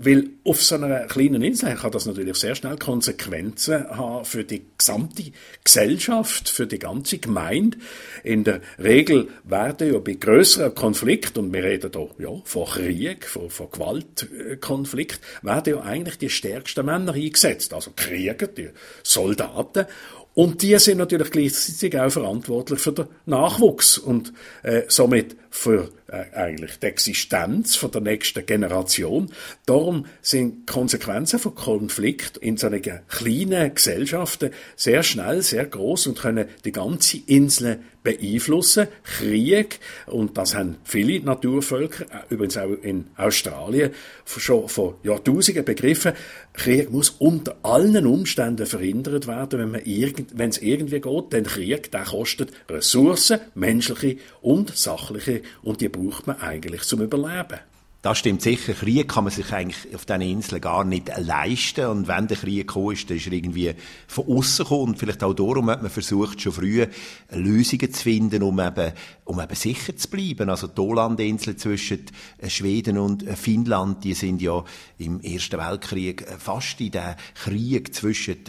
Weil 0.00 0.30
auf 0.44 0.62
so 0.62 0.76
einer 0.76 1.06
kleinen 1.06 1.42
Insel 1.42 1.74
kann 1.74 1.90
das 1.90 2.06
natürlich 2.06 2.36
sehr 2.36 2.54
schnell 2.54 2.76
Konsequenzen 2.76 3.88
haben 3.90 4.24
für 4.24 4.44
die 4.44 4.62
gesamte 4.78 5.24
Gesellschaft, 5.64 6.48
für 6.48 6.68
die 6.68 6.78
ganze 6.78 7.18
Gemeinde. 7.18 7.78
In 8.22 8.44
der 8.44 8.60
Regel 8.78 9.28
werden 9.42 9.92
ja 9.92 9.98
bei 9.98 10.12
größeren 10.12 10.72
Konflikten, 10.74 11.40
und 11.40 11.52
wir 11.52 11.64
reden 11.64 11.90
da 11.90 12.06
ja, 12.18 12.30
von 12.44 12.66
Krieg, 12.66 13.26
von, 13.26 13.50
von 13.50 13.70
Gewaltkonflikt, 13.72 15.20
werden 15.42 15.74
ja 15.74 15.82
eigentlich 15.82 16.18
die 16.18 16.30
stärksten 16.30 16.86
Männer 16.86 17.14
eingesetzt. 17.14 17.74
Also 17.74 17.90
Krieger, 17.96 18.46
die 18.46 18.70
Soldaten. 19.02 19.86
Und 20.34 20.62
die 20.62 20.78
sind 20.78 20.98
natürlich 20.98 21.32
gleichzeitig 21.32 21.98
auch 21.98 22.10
verantwortlich 22.10 22.78
für 22.78 22.92
den 22.92 23.06
Nachwuchs 23.26 23.98
und 23.98 24.32
äh, 24.62 24.82
somit 24.86 25.34
für 25.50 25.90
äh, 26.08 26.24
eigentlich 26.34 26.78
die 26.78 26.86
Existenz 26.86 27.76
von 27.76 27.90
der 27.90 28.00
nächsten 28.00 28.46
Generation. 28.46 29.30
Darum 29.66 30.06
sind 30.22 30.66
Konsequenzen 30.66 31.38
von 31.38 31.54
Konflikt 31.54 32.38
in 32.38 32.56
so 32.56 32.68
einer 32.68 32.80
kleinen 32.80 33.74
Gesellschaften 33.74 34.50
sehr 34.74 35.02
schnell, 35.02 35.42
sehr 35.42 35.66
groß 35.66 36.06
und 36.06 36.18
können 36.18 36.48
die 36.64 36.72
ganze 36.72 37.18
Insel 37.26 37.80
beeinflussen. 38.02 38.88
Krieg, 39.02 39.80
und 40.06 40.38
das 40.38 40.54
haben 40.54 40.76
viele 40.84 41.20
Naturvölker, 41.20 42.04
äh, 42.04 42.32
übrigens 42.34 42.56
auch 42.56 42.72
in 42.82 43.08
Australien, 43.16 43.90
schon 44.24 44.68
vor 44.68 44.98
Jahrtausenden 45.02 45.64
begriffen, 45.64 46.12
Krieg 46.54 46.90
muss 46.90 47.10
unter 47.10 47.56
allen 47.62 48.06
Umständen 48.06 48.66
verhindert 48.66 49.26
werden, 49.26 49.60
wenn 49.60 49.70
man 49.72 49.84
irgend, 49.84 50.38
wenn 50.38 50.50
es 50.50 50.58
irgendwie 50.58 51.00
geht, 51.00 51.32
denn 51.32 51.44
Krieg, 51.44 51.90
der 51.92 52.04
kostet 52.04 52.52
Ressourcen, 52.68 53.40
menschliche 53.54 54.16
und 54.40 54.74
sachliche, 54.74 55.42
und 55.62 55.80
die 55.80 55.88
braucht 55.98 56.26
man 56.26 56.40
eigentlich 56.40 56.82
zum 56.82 57.02
Überleben. 57.02 57.58
Das 58.00 58.18
stimmt 58.18 58.42
sicher. 58.42 58.74
Krieg 58.74 59.08
kann 59.08 59.24
man 59.24 59.32
sich 59.32 59.52
eigentlich 59.52 59.92
auf 59.92 60.06
diesen 60.06 60.20
Inseln 60.20 60.60
gar 60.60 60.84
nicht 60.84 61.10
leisten. 61.18 61.86
Und 61.86 62.06
wenn 62.06 62.28
der 62.28 62.36
Krieg 62.36 62.68
gekommen 62.68 62.92
ist, 62.92 63.10
dann 63.10 63.16
ist 63.16 63.26
er 63.26 63.32
irgendwie 63.32 63.74
von 64.06 64.24
außen 64.28 64.64
gekommen. 64.64 64.90
Und 64.90 64.98
vielleicht 65.00 65.24
auch 65.24 65.34
darum 65.34 65.68
hat 65.68 65.82
man 65.82 65.90
versucht, 65.90 66.40
schon 66.40 66.52
früh 66.52 66.86
Lösungen 67.32 67.92
zu 67.92 68.02
finden, 68.04 68.44
um 68.44 68.60
eben, 68.60 68.92
um 69.24 69.40
eben 69.40 69.54
sicher 69.56 69.96
zu 69.96 70.08
bleiben. 70.08 70.48
Also 70.48 70.68
die 70.68 70.80
Ålandinseln 70.80 71.58
zwischen 71.58 72.06
Schweden 72.46 72.98
und 72.98 73.24
Finnland, 73.36 74.04
die 74.04 74.14
sind 74.14 74.40
ja 74.42 74.62
im 74.98 75.20
Ersten 75.20 75.58
Weltkrieg 75.58 76.24
fast 76.38 76.80
in 76.80 76.92
den 76.92 77.16
Krieg 77.34 77.92
zwischen 77.92 78.44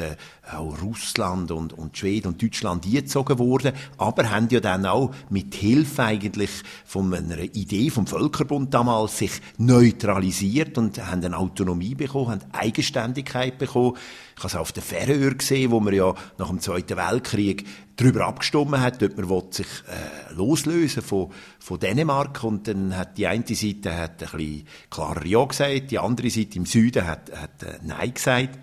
auch 0.54 0.82
Russland 0.82 1.52
und, 1.52 1.74
und 1.74 1.98
Schweden 1.98 2.30
und 2.30 2.42
Deutschland 2.42 2.86
eingezogen 2.86 3.40
worden, 3.40 3.74
aber 3.98 4.30
haben 4.30 4.48
ja 4.50 4.60
dann 4.60 4.86
auch 4.86 5.14
mit 5.30 5.56
Hilfe 5.56 6.04
eigentlich 6.04 6.50
von 6.86 7.14
einer 7.14 7.40
Idee 7.40 7.90
vom 7.90 8.08
Völkerbund 8.08 8.74
damals 8.74 9.18
sich 9.18 9.32
neutralisiert 9.58 10.78
und 10.78 11.06
haben 11.06 11.24
eine 11.24 11.38
Autonomie 11.38 11.96
bekommen, 11.96 12.32
haben 12.32 12.42
Eigenständigkeit 12.52 13.58
bekommen. 13.58 13.98
Ich 14.36 14.44
habe 14.44 14.48
es 14.48 14.56
auf 14.56 14.72
der 14.72 14.84
Färöer 14.84 15.36
gesehen, 15.36 15.72
wo 15.72 15.80
man 15.80 15.94
ja 15.94 16.14
nach 16.38 16.48
dem 16.48 16.60
Zweiten 16.60 16.96
Weltkrieg 16.96 17.66
darüber 17.98 18.28
abgestimmt 18.28 18.78
hat, 18.78 19.04
ob 19.04 19.18
man 19.18 19.52
sich 19.52 19.68
äh, 19.68 20.34
loslösen 20.34 21.04
von, 21.04 21.32
von 21.60 21.80
Dänemark 21.80 22.44
und 22.44 22.68
dann 22.68 22.96
hat 22.96 23.18
die 23.18 23.28
eine 23.28 23.44
Seite 23.46 23.98
hat 23.98 24.24
ein 24.24 24.30
bisschen 24.38 24.68
klarer 24.90 25.26
Ja 25.26 25.44
gesagt, 25.44 25.92
die 25.92 26.00
andere 26.00 26.30
Seite 26.30 26.58
im 26.58 26.66
Süden 26.66 27.06
hat, 27.06 27.32
hat 27.36 27.64
äh, 27.64 27.80
Nein 27.84 28.14
gesagt. 28.14 28.58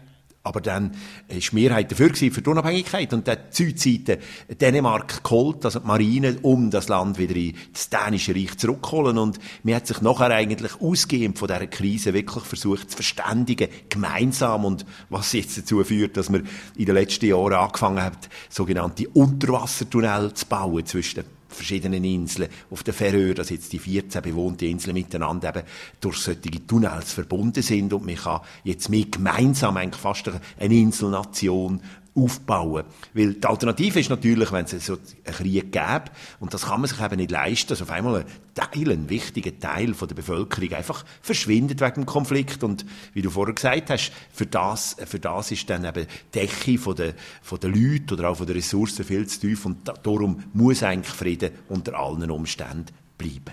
Aber 0.46 0.60
dann 0.60 0.92
ist 1.26 1.50
die 1.50 1.56
Mehrheit 1.56 1.90
dafür 1.90 2.08
gewesen, 2.08 2.32
für 2.32 2.40
die 2.40 2.50
Unabhängigkeit. 2.50 3.12
Und 3.12 3.26
dann 3.26 3.38
die 3.50 3.56
Südseite 3.56 4.18
Dänemark 4.48 5.24
geholt, 5.24 5.64
also 5.64 5.80
die 5.80 5.86
Marine, 5.86 6.38
um 6.42 6.70
das 6.70 6.86
Land 6.86 7.18
wieder 7.18 7.34
ins 7.34 7.90
Dänische 7.90 8.32
Reich 8.32 8.56
zurückzuholen. 8.56 9.18
Und 9.18 9.40
man 9.64 9.74
hat 9.74 9.88
sich 9.88 10.00
nachher 10.02 10.30
eigentlich 10.30 10.80
ausgehend 10.80 11.36
von 11.36 11.48
dieser 11.48 11.66
Krise 11.66 12.14
wirklich 12.14 12.44
versucht 12.44 12.90
zu 12.90 12.96
verständigen, 12.96 13.68
gemeinsam. 13.88 14.64
Und 14.64 14.86
was 15.08 15.32
jetzt 15.32 15.58
dazu 15.58 15.82
führt, 15.82 16.16
dass 16.16 16.30
man 16.30 16.46
in 16.76 16.86
den 16.86 16.94
letzten 16.94 17.26
Jahren 17.26 17.54
angefangen 17.54 18.02
hat, 18.04 18.28
sogenannte 18.48 19.08
Unterwassertunnel 19.08 20.32
zu 20.32 20.46
bauen 20.46 20.86
zwischen 20.86 21.24
verschiedenen 21.48 22.04
Inseln. 22.04 22.48
Auf 22.70 22.82
der 22.82 22.94
Färöer, 22.94 23.34
dass 23.34 23.50
jetzt 23.50 23.72
die 23.72 23.78
14 23.78 24.22
bewohnten 24.22 24.64
Inseln 24.64 24.94
miteinander 24.94 25.48
eben 25.48 25.66
durch 26.00 26.18
solche 26.18 26.66
Tunnels 26.66 27.12
verbunden 27.12 27.62
sind. 27.62 27.92
Und 27.92 28.06
man 28.06 28.16
kann 28.16 28.40
jetzt 28.64 28.88
mehr 28.88 29.06
gemeinsam 29.10 29.76
eigentlich 29.76 30.00
fast 30.00 30.30
eine 30.58 30.74
Inselnation 30.74 31.80
aufbauen. 32.16 32.84
Weil 33.14 33.34
die 33.34 33.46
Alternative 33.46 34.00
ist 34.00 34.10
natürlich, 34.10 34.50
wenn 34.52 34.64
es 34.64 34.86
so 34.86 34.94
einen 34.94 35.34
Krieg 35.34 35.72
gäbe, 35.72 36.04
und 36.40 36.54
das 36.54 36.66
kann 36.66 36.80
man 36.80 36.88
sich 36.88 37.00
eben 37.00 37.16
nicht 37.16 37.30
leisten, 37.30 37.68
dass 37.68 37.82
auf 37.82 37.90
einmal 37.90 38.20
ein 38.20 38.26
Teil, 38.54 38.90
ein 38.90 39.08
wichtiger 39.10 39.58
Teil 39.58 39.94
von 39.94 40.08
der 40.08 40.14
Bevölkerung 40.14 40.72
einfach 40.72 41.04
verschwindet 41.20 41.80
wegen 41.80 41.94
dem 41.94 42.06
Konflikt. 42.06 42.64
Und 42.64 42.86
wie 43.12 43.22
du 43.22 43.30
vorher 43.30 43.54
gesagt 43.54 43.90
hast, 43.90 44.12
für 44.32 44.46
das, 44.46 44.96
für 45.06 45.18
das 45.18 45.50
ist 45.50 45.68
dann 45.68 45.84
eben 45.84 46.06
die 46.34 46.40
Decke 46.40 46.78
von 46.78 46.96
der, 46.96 47.14
von 47.42 47.60
der 47.60 47.70
Leute 47.70 48.14
oder 48.14 48.30
auch 48.30 48.36
von 48.36 48.46
der 48.46 48.56
Ressourcen 48.56 49.04
viel 49.04 49.26
zu 49.26 49.40
tief 49.40 49.66
und 49.66 49.78
darum 50.02 50.42
muss 50.52 50.82
eigentlich 50.82 51.14
Frieden 51.14 51.50
unter 51.68 51.98
allen 51.98 52.30
Umständen 52.30 52.86
bleiben. 53.18 53.52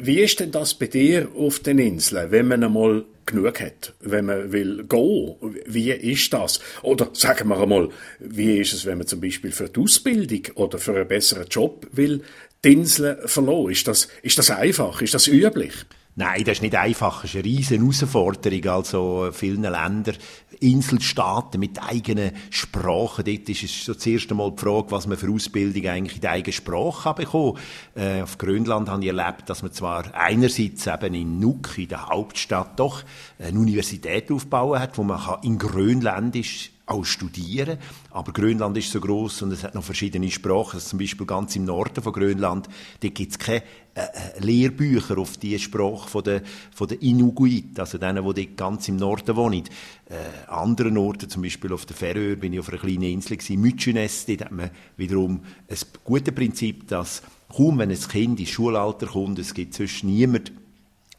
Wie 0.00 0.20
ist 0.20 0.40
denn 0.40 0.50
das 0.50 0.74
bei 0.74 0.88
dir 0.88 1.28
auf 1.36 1.60
den 1.60 1.78
Inseln, 1.78 2.32
wenn 2.32 2.48
man 2.48 2.64
einmal 2.64 3.04
genug 3.30 3.60
hat, 3.60 3.94
wenn 4.00 4.26
man 4.26 4.52
will 4.52 4.84
gehen? 4.88 5.36
Wie 5.66 5.90
ist 5.90 6.32
das? 6.32 6.60
Oder 6.82 7.10
sagen 7.12 7.48
wir 7.48 7.58
einmal, 7.58 7.88
wie 8.18 8.58
ist 8.58 8.72
es, 8.72 8.86
wenn 8.86 8.98
man 8.98 9.06
zum 9.06 9.20
Beispiel 9.20 9.52
für 9.52 9.68
die 9.68 9.80
Ausbildung 9.80 10.42
oder 10.54 10.78
für 10.78 10.94
einen 10.94 11.08
besseren 11.08 11.46
Job 11.48 11.86
will, 11.92 12.22
die 12.64 12.72
Inseln 12.72 13.16
verloren? 13.26 13.72
Ist 13.72 13.88
das, 13.88 14.08
ist 14.22 14.38
das 14.38 14.50
einfach? 14.50 15.00
Ist 15.02 15.14
das 15.14 15.26
üblich? 15.26 15.74
Nein, 16.20 16.44
das 16.44 16.58
ist 16.58 16.62
nicht 16.62 16.74
einfach. 16.74 17.22
Das 17.22 17.30
ist 17.30 17.36
eine 17.36 17.44
riesige 17.46 17.80
Herausforderung. 17.80 18.66
Also, 18.66 19.30
vielen 19.32 19.62
Ländern, 19.62 20.16
Inselstaaten 20.60 21.58
mit 21.58 21.82
eigenen 21.82 22.32
Sprachen. 22.50 23.24
Dort 23.24 23.48
ist 23.48 23.62
es 23.62 23.86
so 23.86 23.94
das 23.94 24.06
erste 24.06 24.34
Mal 24.34 24.50
die 24.50 24.60
Frage, 24.60 24.90
was 24.90 25.06
man 25.06 25.16
für 25.16 25.30
Ausbildung 25.30 25.86
eigentlich 25.86 26.16
in 26.16 26.20
der 26.20 26.32
eigenen 26.32 26.52
Sprache 26.52 27.14
bekommen 27.14 27.56
äh, 27.94 28.20
Auf 28.20 28.36
Grönland 28.36 28.90
habe 28.90 29.02
ich 29.02 29.08
erlebt, 29.08 29.48
dass 29.48 29.62
man 29.62 29.72
zwar 29.72 30.14
einerseits 30.14 30.86
eben 30.86 31.14
in 31.14 31.40
Nuuk, 31.40 31.78
in 31.78 31.88
der 31.88 32.10
Hauptstadt, 32.10 32.78
doch 32.78 33.02
eine 33.38 33.58
Universität 33.58 34.30
aufbauen 34.30 34.78
hat, 34.78 34.98
wo 34.98 35.02
man 35.04 35.38
in 35.42 35.56
Grönländisch 35.56 36.70
auch 36.90 37.04
studieren. 37.04 37.78
Aber 38.10 38.32
Grönland 38.32 38.76
ist 38.76 38.90
so 38.90 39.00
groß 39.00 39.42
und 39.42 39.52
es 39.52 39.62
hat 39.62 39.74
noch 39.74 39.84
verschiedene 39.84 40.30
Sprachen. 40.30 40.74
Also 40.74 40.90
zum 40.90 40.98
Beispiel 40.98 41.26
ganz 41.26 41.56
im 41.56 41.64
Norden 41.64 42.02
von 42.02 42.12
Grönland, 42.12 42.68
da 43.00 43.08
gibt 43.08 43.32
es 43.32 43.38
keine 43.38 43.62
äh, 43.94 44.00
äh, 44.00 44.40
Lehrbücher 44.40 45.18
auf 45.18 45.36
die 45.36 45.58
Sprache 45.58 46.08
von 46.08 46.24
der, 46.24 46.42
von 46.72 46.88
der 46.88 47.00
Inuit, 47.02 47.78
also 47.78 47.98
denen, 47.98 48.34
die 48.34 48.56
ganz 48.56 48.88
im 48.88 48.96
Norden 48.96 49.36
wohnen. 49.36 49.64
Äh, 50.06 50.48
anderen 50.48 50.96
Orten, 50.98 51.30
zum 51.30 51.42
Beispiel 51.42 51.72
auf 51.72 51.86
der 51.86 51.96
Färöer, 51.96 52.36
bin 52.36 52.52
ich 52.52 52.60
auf 52.60 52.68
einer 52.68 52.78
kleinen 52.78 53.02
Insel 53.02 53.36
gewesen, 53.36 53.60
Mykonos, 53.60 54.26
dort 54.26 54.44
hat 54.44 54.52
man 54.52 54.70
wiederum 54.96 55.40
ein 55.68 55.76
gutes 56.04 56.34
Prinzip, 56.34 56.88
dass 56.88 57.22
kaum 57.48 57.78
wenn 57.78 57.90
ein 57.90 57.98
Kind 58.00 58.40
ins 58.40 58.50
Schulalter 58.50 59.06
kommt, 59.06 59.38
es 59.38 59.54
gibt 59.54 59.74
sonst 59.74 60.04
niemand, 60.04 60.52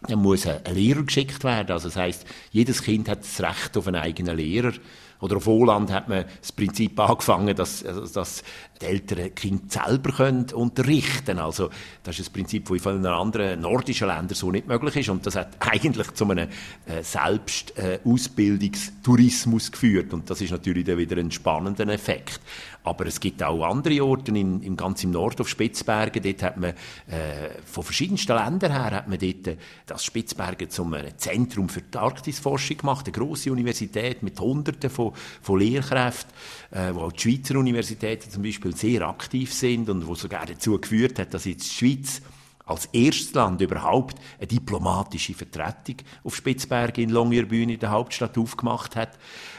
dann 0.08 0.20
muss 0.20 0.48
ein 0.48 0.62
Lehrer 0.74 1.04
geschickt 1.04 1.44
werden. 1.44 1.72
Also 1.72 1.90
das 1.90 1.98
heißt, 1.98 2.26
jedes 2.52 2.84
Kind 2.84 3.08
hat 3.08 3.22
das 3.22 3.42
Recht 3.42 3.78
auf 3.78 3.88
einen 3.88 4.02
eigenen 4.02 4.36
Lehrer. 4.36 4.74
Oder 5.22 5.38
auf 5.38 5.46
Holland 5.46 5.90
hat 5.92 6.10
man 6.10 6.26
das 6.40 6.52
Prinzip 6.52 7.00
angefangen, 7.00 7.56
dass, 7.56 7.86
also, 7.86 8.08
dass 8.08 8.44
die 8.82 8.88
Eltern 8.88 9.36
Kind 9.36 9.72
selber 9.72 10.12
können 10.12 10.48
unterrichten 10.52 11.38
Also 11.38 11.70
das 12.02 12.18
ist 12.18 12.32
ein 12.32 12.34
Prinzip, 12.34 12.64
das 12.64 12.72
in 12.78 12.80
vielen 12.80 13.06
anderen 13.06 13.62
nordischen 13.62 14.08
Ländern 14.08 14.36
so 14.36 14.50
nicht 14.50 14.68
möglich 14.68 14.96
ist. 14.96 15.10
Und 15.10 15.28
das 15.28 15.36
hat 15.36 15.58
eigentlich 15.60 16.12
zu 16.14 16.28
einem 16.28 16.50
äh, 16.88 17.04
Selbstausbildungstourismus 17.04 19.68
äh, 19.68 19.72
geführt. 19.72 20.12
Und 20.12 20.28
das 20.28 20.42
ist 20.42 20.50
natürlich 20.50 20.86
dann 20.86 20.98
wieder 20.98 21.18
ein 21.18 21.30
spannender 21.30 21.88
Effekt. 21.90 22.42
Aber 22.84 23.06
es 23.06 23.20
gibt 23.20 23.44
auch 23.44 23.64
andere 23.64 24.04
Orte 24.04 24.32
in, 24.32 24.62
im 24.64 24.76
ganz 24.76 25.04
im 25.04 25.12
Norden 25.12 25.42
auf 25.42 25.50
Spitzbergen. 25.50 26.24
Dort 26.24 26.44
hat 26.44 26.58
man 26.58 26.72
äh, 26.72 27.50
von 27.66 27.84
verschiedensten 27.84 28.34
Ländern 28.34 28.72
her 28.72 28.92
hat 28.92 29.08
man 29.08 29.20
dort 29.20 29.48
äh, 29.48 29.58
das 29.86 30.04
Spitzbergen 30.04 30.70
zum 30.70 30.94
äh, 30.94 31.16
Zentrum 31.18 31.70
für 31.70 31.82
die 31.82 31.98
Arktisforschung 31.98 32.78
gemacht. 32.78 33.06
Eine 33.06 33.14
große 33.14 33.52
Universität 33.52 34.24
mit 34.24 34.40
Hunderten 34.40 34.90
von, 34.90 35.14
von 35.42 35.60
Lehrkräften, 35.60 36.32
äh, 36.72 36.94
wo 36.94 37.02
auch 37.02 37.12
die 37.12 37.22
Schweizer 37.22 37.60
Universitäten 37.60 38.32
zum 38.32 38.42
Beispiel 38.42 38.76
sehr 38.76 39.08
aktiv 39.08 39.54
sind 39.54 39.90
und 39.90 40.08
wo 40.08 40.16
sogar 40.16 40.46
dazu 40.46 40.80
geführt 40.80 41.20
hat, 41.20 41.34
dass 41.34 41.46
jetzt 41.46 41.70
die 41.70 41.76
Schweiz 41.76 42.22
als 42.66 42.86
erstes 42.88 43.34
Land 43.34 43.62
überhaupt 43.62 44.18
eine 44.38 44.48
diplomatische 44.48 45.34
Vertretung 45.34 45.98
auf 46.24 46.36
Spitzbergen 46.36 47.04
in 47.04 47.10
Longyearbyen 47.10 47.70
in 47.70 47.80
der 47.80 47.92
Hauptstadt 47.92 48.38
aufgemacht 48.38 48.96
hat. 48.96 49.18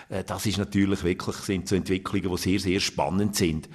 Äh, 0.08 0.24
das 0.24 0.46
ist 0.46 0.58
natürlich 0.58 1.02
wirklich, 1.04 1.36
sind 1.36 1.68
so 1.68 1.76
Entwicklungen, 1.76 2.30
die 2.30 2.38
sehr, 2.38 2.60
sehr 2.60 2.80
spannend 2.80 3.36
sind. 3.36 3.68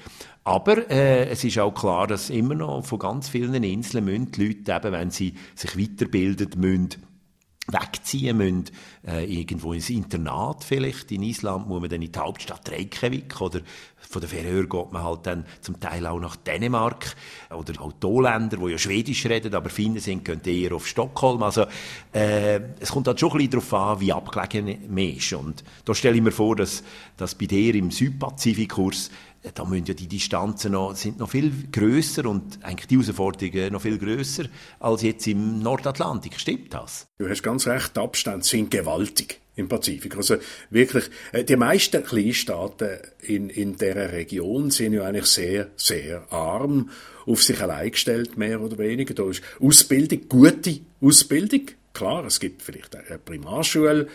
Aber 0.44 0.90
äh, 0.90 1.28
es 1.28 1.44
ist 1.44 1.60
auch 1.60 1.74
klar, 1.74 2.08
dass 2.08 2.30
immer 2.30 2.56
noch 2.56 2.86
von 2.86 3.00
ganz 3.00 3.28
vielen 3.28 3.64
Inseln 3.64 4.06
müssen 4.06 4.32
die 4.32 4.48
Leute 4.48 4.72
eben, 4.72 4.94
wenn 4.94 5.12
sie 5.12 5.34
sich 5.56 5.78
weiterbilden, 5.78 6.52
müssen 6.58 7.07
wegziehen 7.68 8.38
müssen, 8.38 8.66
äh, 9.06 9.26
irgendwo 9.26 9.74
ins 9.74 9.90
Internat 9.90 10.64
vielleicht. 10.64 11.12
In 11.12 11.24
Island 11.24 11.68
muss 11.68 11.82
man 11.82 11.90
dann 11.90 12.02
in 12.02 12.12
die 12.12 12.20
Hauptstadt 12.20 12.72
Reykjavik 12.72 13.42
oder 13.42 13.60
von 14.10 14.22
der 14.22 14.30
Färöer 14.30 14.64
geht 14.64 14.92
man 14.92 15.04
halt 15.04 15.26
dann 15.26 15.46
zum 15.60 15.80
Teil 15.80 16.06
auch 16.08 16.20
nach 16.20 16.38
Dänemark 16.38 17.16
oder 17.50 17.82
auch 17.82 17.92
die 17.92 18.08
Länder, 18.08 18.58
die 18.58 18.72
ja 18.72 18.78
Schwedisch 18.78 19.26
reden, 19.26 19.54
aber 19.54 19.70
Finnen 19.70 20.00
sind, 20.00 20.24
gehen 20.24 20.40
eher 20.46 20.74
auf 20.74 20.88
Stockholm. 20.88 21.44
Also 21.44 21.66
äh, 22.14 22.62
es 22.80 22.92
kommt 22.92 23.08
halt 23.08 23.20
schon 23.20 23.32
ein 23.32 23.38
bisschen 23.38 23.52
darauf 23.52 23.74
an, 23.74 24.00
wie 24.00 24.14
abgelegen 24.14 24.80
man 24.88 25.04
ist. 25.04 25.34
Und 25.34 25.64
da 25.84 25.94
stelle 25.94 26.16
ich 26.16 26.22
mir 26.22 26.32
vor, 26.32 26.56
dass, 26.56 26.84
dass 27.18 27.36
bei 27.36 27.48
dir 27.48 27.76
im 27.76 27.92
Südpazifikkurs 27.92 29.12
da 29.54 29.66
müssen 29.66 29.86
ja 29.86 29.94
die 29.94 30.08
Distanzen 30.08 30.72
noch, 30.72 30.96
sind 30.96 31.20
noch 31.20 31.30
viel 31.30 31.52
größer 31.72 32.26
und 32.26 32.64
eigentlich 32.64 32.88
die 32.88 32.96
Herausforderungen 32.96 33.74
noch 33.74 33.82
viel 33.82 33.98
größer 33.98 34.46
als 34.80 35.02
jetzt 35.02 35.28
im 35.28 35.60
Nordatlantik. 35.60 36.40
Stimmt 36.40 36.74
das? 36.74 37.08
Du 37.18 37.28
hast 37.30 37.44
ganz 37.44 37.68
recht, 37.68 37.96
die 37.96 38.00
Abstände 38.00 38.46
sind 38.46 38.72
gewaltig 38.72 39.40
im 39.58 39.68
Pazifik. 39.68 40.16
Also 40.16 40.38
wirklich, 40.70 41.10
äh, 41.34 41.44
die 41.44 41.56
meisten 41.56 42.04
Kleinstaaten 42.04 43.00
in, 43.22 43.50
in 43.50 43.76
dieser 43.76 44.12
Region 44.12 44.72
sind 44.72 44.94
ja 44.94 45.04
eigentlich 45.04 45.26
sehr, 45.26 45.72
sehr 45.76 46.32
arm, 46.32 46.90
auf 47.26 47.44
sich 47.44 47.60
allein 47.62 47.92
gestellt, 47.92 48.38
mehr 48.38 48.62
oder 48.62 48.78
weniger. 48.78 49.14
Da 49.14 49.30
ist 49.30 49.42
Ausbildung, 49.60 50.30
gute 50.30 50.80
Ausbildung. 51.02 51.62
Klar, 51.94 52.26
es 52.26 52.40
gibt 52.40 52.62
vielleicht 52.62 52.96
eine 52.96 53.18
Primarschule, 53.18 54.08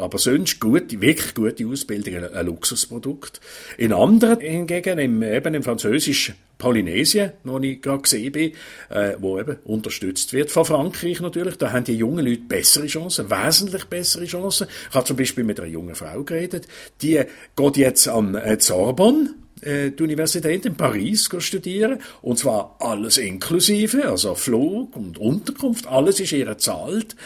aber 0.00 0.18
sonst 0.18 0.60
gute, 0.60 1.00
wirklich 1.00 1.34
gute 1.34 1.66
Ausbildung, 1.66 2.24
ein, 2.24 2.46
Luxusprodukt. 2.46 3.40
In 3.78 3.92
anderen 3.92 4.40
hingegen, 4.40 4.98
im, 4.98 5.22
eben 5.22 5.54
im 5.54 5.62
französischen 5.62 6.34
Polynesien, 6.58 7.32
noch 7.42 7.60
ich 7.60 7.82
gerade 7.82 8.02
gesehen 8.02 8.32
bin, 8.32 8.52
äh, 8.90 9.14
wo 9.18 9.38
eben 9.38 9.58
unterstützt 9.64 10.32
wird 10.32 10.50
von 10.50 10.64
Frankreich 10.64 11.20
natürlich, 11.20 11.56
da 11.56 11.72
haben 11.72 11.84
die 11.84 11.96
jungen 11.96 12.24
Leute 12.24 12.42
bessere 12.42 12.86
Chancen, 12.86 13.30
wesentlich 13.30 13.84
bessere 13.86 14.24
Chancen. 14.24 14.68
Ich 14.88 14.94
habe 14.94 15.04
zum 15.04 15.16
Beispiel 15.16 15.44
mit 15.44 15.58
einer 15.58 15.68
jungen 15.68 15.94
Frau 15.94 16.22
geredet, 16.22 16.66
die 17.02 17.20
geht 17.56 17.76
jetzt 17.76 18.08
an 18.08 18.34
äh, 18.34 18.56
Sorbonne, 18.60 19.34
äh, 19.64 19.90
die 19.90 20.02
Universität 20.02 20.66
in 20.66 20.76
Paris 20.76 21.28
studieren. 21.38 21.98
Und 22.22 22.38
zwar 22.38 22.76
alles 22.80 23.18
inklusive, 23.18 24.08
also 24.08 24.34
Flug 24.34 24.96
und 24.96 25.18
Unterkunft, 25.18 25.86
alles 25.86 26.20
ist 26.20 26.32
ihr 26.32 26.56
zahlt 26.58 27.16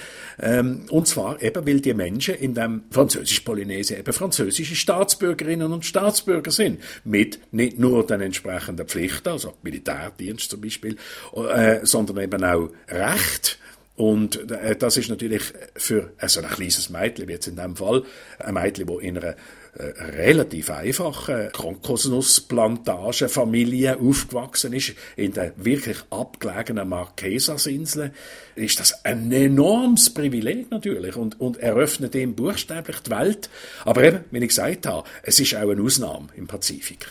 ähm, 0.41 0.87
und 0.91 1.09
zwar 1.09 1.43
eben, 1.43 1.67
weil 1.67 1.81
die 1.81 1.95
Menschen 1.95 2.35
in 2.35 2.55
dem 2.55 2.85
französisch-Polynesien 2.91 3.99
eben 3.99 4.13
französische 4.13 4.77
Staatsbürgerinnen 4.77 5.73
und 5.73 5.85
Staatsbürger 5.85 6.51
sind, 6.51 6.81
mit 7.05 7.41
nicht 7.53 7.79
nur 7.79 8.07
den 8.07 8.21
entsprechenden 8.21 8.87
Pflichten, 8.87 9.31
also 9.31 9.55
Militärdienst 9.63 10.51
zum 10.51 10.61
Beispiel, 10.61 10.97
äh, 11.35 11.81
sondern 11.83 12.19
eben 12.19 12.45
auch 12.45 12.71
Recht, 12.89 13.59
und 13.97 14.49
äh, 14.53 14.77
das 14.77 14.97
ist 14.97 15.09
natürlich 15.09 15.43
für 15.75 16.13
so 16.25 16.41
ein 16.41 16.49
kleines 16.49 16.89
Mädchen, 16.89 17.27
wie 17.27 17.33
jetzt 17.33 17.49
in 17.49 17.57
dem 17.57 17.75
Fall, 17.75 18.05
ein 18.39 18.55
Mädchen, 18.55 18.87
das 18.87 19.01
in 19.01 19.19
einer 19.19 19.35
relativ 19.79 20.71
einfache 20.71 21.51
Kokosnussplantagenfamilie 21.53 23.99
aufgewachsen 23.99 24.73
ist, 24.73 24.95
in 25.17 25.33
der 25.33 25.53
wirklich 25.57 25.99
abgelegenen 26.11 26.89
Marquesasinseln, 26.89 28.13
ist 28.57 28.81
das 28.81 29.05
ein 29.05 29.31
enormes 29.31 30.13
Privileg 30.13 30.71
natürlich 30.71 31.17
und, 31.17 31.41
und 31.41 31.59
eröffnet 31.59 32.15
ihm 32.15 32.35
buchstäblich 32.35 33.01
die 33.01 33.11
Welt. 33.11 33.51
Aber 33.85 34.03
eben, 34.03 34.25
wie 34.31 34.39
ich 34.39 34.49
gesagt 34.49 34.87
habe, 34.87 35.07
es 35.23 35.39
ist 35.39 35.55
auch 35.55 35.71
eine 35.71 35.83
Ausnahme 35.83 36.29
im 36.37 36.47
Pazifik. 36.47 37.07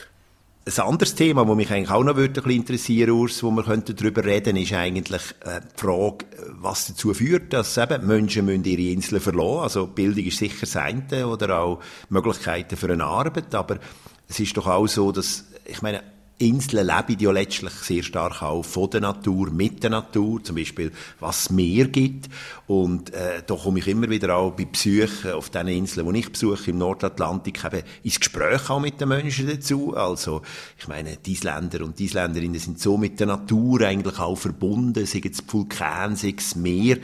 Ein 0.68 0.80
anderes 0.82 1.16
Thema, 1.16 1.48
das 1.48 1.56
mich 1.56 1.72
eigentlich 1.72 1.92
auch 1.92 2.04
noch 2.04 2.18
würde 2.18 2.42
interessieren 2.52 3.12
Urs, 3.12 3.42
wo 3.42 3.52
wir 3.52 3.64
darüber 3.64 4.26
reden 4.26 4.58
ist 4.58 4.74
eigentlich 4.74 5.22
äh, 5.46 5.62
die 5.62 5.80
Frage, 5.80 6.26
was 6.60 6.88
dazu 6.88 7.14
führt, 7.14 7.54
dass 7.54 7.78
eben 7.78 8.06
Menschen 8.06 8.46
müssen 8.46 8.66
ihre 8.66 8.92
Inseln 8.92 9.22
verlassen. 9.22 9.64
Also 9.64 9.88
Bildung 9.88 10.26
ist 10.26 10.40
sicher 10.40 10.66
das 10.66 10.76
eine 10.76 11.26
oder 11.26 11.60
auch 11.60 11.80
Möglichkeiten 12.10 12.76
für 12.76 12.92
eine 12.92 13.06
Arbeit, 13.06 13.56
aber 13.56 13.80
es 14.28 14.42
ist 14.42 14.58
doch 14.58 14.68
auch 14.68 14.88
so, 14.88 15.14
dass, 15.14 15.46
ich 15.64 15.82
meine, 15.82 16.04
Inseln 16.39 16.88
leben 16.88 17.20
ja 17.20 17.32
letztlich 17.32 17.74
sehr 17.74 18.03
stark 18.03 18.44
auch 18.44 18.63
von 18.63 18.89
der 18.91 19.01
Natur, 19.01 19.50
mit 19.50 19.82
der 19.82 19.89
Natur, 19.89 20.44
zum 20.44 20.56
Beispiel 20.56 20.91
was 21.20 21.44
es 21.44 21.50
Meer 21.50 21.88
gibt. 21.88 22.29
Und 22.67 23.12
äh, 23.13 23.41
da 23.46 23.56
komme 23.56 23.79
ich 23.79 23.88
immer 23.88 24.10
wieder 24.10 24.36
auch 24.36 24.51
bei 24.51 24.65
Besuchen 24.65 25.32
auf 25.32 25.50
den 25.50 25.67
Inseln, 25.67 26.13
die 26.13 26.20
ich 26.20 26.32
besuche 26.32 26.70
im 26.70 26.77
Nordatlantik, 26.77 27.63
eben 27.65 27.82
ins 28.03 28.20
Gespräch 28.20 28.70
auch 28.70 28.79
mit 28.79 29.01
den 29.01 29.10
Menschen 29.10 29.48
dazu. 29.48 29.96
Also 29.96 30.44
ich 30.77 30.88
meine, 30.88 31.17
die 31.17 31.32
Isländer 31.32 31.84
und 31.84 31.98
die 31.98 32.06
Isländerinnen 32.06 32.60
sind 32.60 32.79
so 32.79 32.98
mit 32.98 33.20
der 33.20 33.27
Natur 33.27 33.82
eigentlich 33.82 34.20
auch 34.20 34.36
verbunden, 34.36 35.06
sei 35.06 35.22
es 35.24 35.44
Vulkan, 35.48 36.15
sei 36.15 36.36
es 36.38 36.56
Meer, 36.56 36.98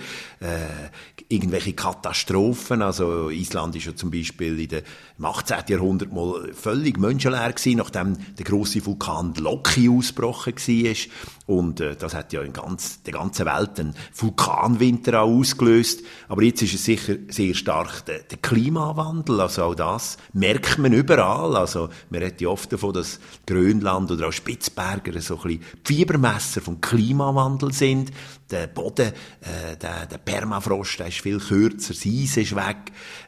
äh, 0.44 0.90
irgendwelche 1.30 1.74
Katastrophen. 1.74 2.82
Also 2.82 3.30
Island 3.30 3.76
ist 3.76 3.86
ja 3.86 3.96
zum 3.96 4.12
Beispiel 4.12 4.60
in 4.60 4.68
der, 4.68 4.84
im 5.18 5.26
18. 5.26 5.58
Jahrhundert 5.68 6.12
mal 6.12 6.54
völlig 6.54 6.98
menschenleer 6.98 7.54
gewesen, 7.54 7.78
nachdem 7.78 8.18
der 8.36 8.46
große 8.46 8.86
Vulkan 8.86 9.34
Loki 9.36 9.90
ausgebrochen 9.90 10.56
war. 10.56 10.96
Und 11.46 11.82
äh, 11.82 11.96
das 11.96 12.14
hat 12.14 12.32
ja 12.32 12.42
in 12.42 12.54
ganz, 12.54 13.04
der 13.04 13.14
ganzen 13.14 13.46
Welt 13.46 13.80
einen 13.80 13.96
Vulkanwinter 14.14 15.22
auch 15.22 15.30
ausgelöst. 15.30 16.02
Aber 16.30 16.42
jetzt 16.44 16.62
ist 16.62 16.74
es 16.74 16.86
sicher 16.86 17.16
sehr 17.30 17.54
stark 17.54 18.06
der, 18.06 18.20
der 18.20 18.38
Klimawandel. 18.38 19.42
Also 19.42 19.64
auch 19.64 19.76
das 19.76 20.18
merkt 20.32 20.78
man 20.78 20.94
überall. 20.94 21.56
Also 21.56 21.90
man 22.10 22.22
redet 22.22 22.42
ja 22.42 22.48
oft 22.48 22.72
davon, 22.72 22.94
dass 22.94 23.20
Grönland 23.46 24.12
oder 24.12 24.28
auch 24.28 24.34
Spitzberger 24.34 25.20
so 25.20 25.36
ein 25.36 25.42
bisschen 25.44 25.64
Fiebermesser 25.84 26.62
vom 26.62 26.80
Klimawandel 26.80 27.74
sind. 27.74 28.12
Der 28.50 28.68
Boden, 28.68 29.12
äh, 29.42 29.76
der, 29.82 30.06
der 30.06 30.18
Permafrost, 30.34 31.00
der 31.00 31.08
ist 31.08 31.22
viel 31.22 31.38
kürzer, 31.38 31.94
das 31.94 32.06
Eis 32.06 32.38
ist 32.38 32.56
weg. 32.56 32.78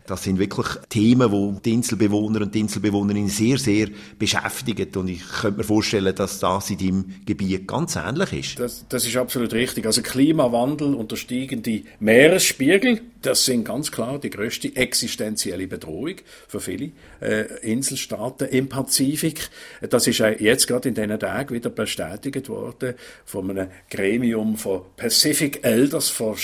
Das 0.07 0.23
sind 0.23 0.37
wirklich 0.37 0.67
Themen, 0.89 1.31
die 1.31 1.61
die 1.63 1.73
Inselbewohner 1.73 2.41
und 2.41 2.53
die 2.53 2.59
Inselbewohnerinnen 2.59 3.29
sehr, 3.29 3.57
sehr 3.57 3.87
beschäftigen. 4.19 4.87
Und 4.95 5.09
ich 5.09 5.21
könnte 5.41 5.57
mir 5.59 5.63
vorstellen, 5.63 6.15
dass 6.15 6.39
das 6.39 6.69
in 6.69 6.77
deinem 6.77 7.05
Gebiet 7.25 7.67
ganz 7.67 7.95
ähnlich 7.95 8.33
ist. 8.33 8.59
Das, 8.59 8.85
das 8.87 9.05
ist 9.05 9.17
absolut 9.17 9.53
richtig. 9.53 9.85
Also 9.85 10.01
Klimawandel 10.01 10.93
und 10.93 11.11
der 11.11 11.15
steigende 11.15 11.81
Meeresspiegel, 11.99 13.01
das 13.23 13.45
sind 13.45 13.65
ganz 13.65 13.91
klar 13.91 14.19
die 14.19 14.29
größte 14.29 14.75
existenzielle 14.75 15.67
Bedrohung 15.67 16.15
für 16.47 16.59
viele 16.59 16.91
äh, 17.21 17.45
Inselstaaten 17.61 18.47
im 18.47 18.69
Pazifik. 18.69 19.49
Das 19.89 20.05
ist 20.05 20.19
äh, 20.19 20.35
jetzt 20.39 20.67
gerade 20.67 20.89
in 20.89 20.95
diesen 20.95 21.19
Tagen 21.19 21.55
wieder 21.55 21.71
bestätigt 21.71 22.47
worden 22.49 22.93
von 23.25 23.49
einem 23.49 23.69
Gremium 23.89 24.57
von 24.57 24.81
Pacific 24.95 25.63
Elders, 25.63 26.09
von 26.09 26.35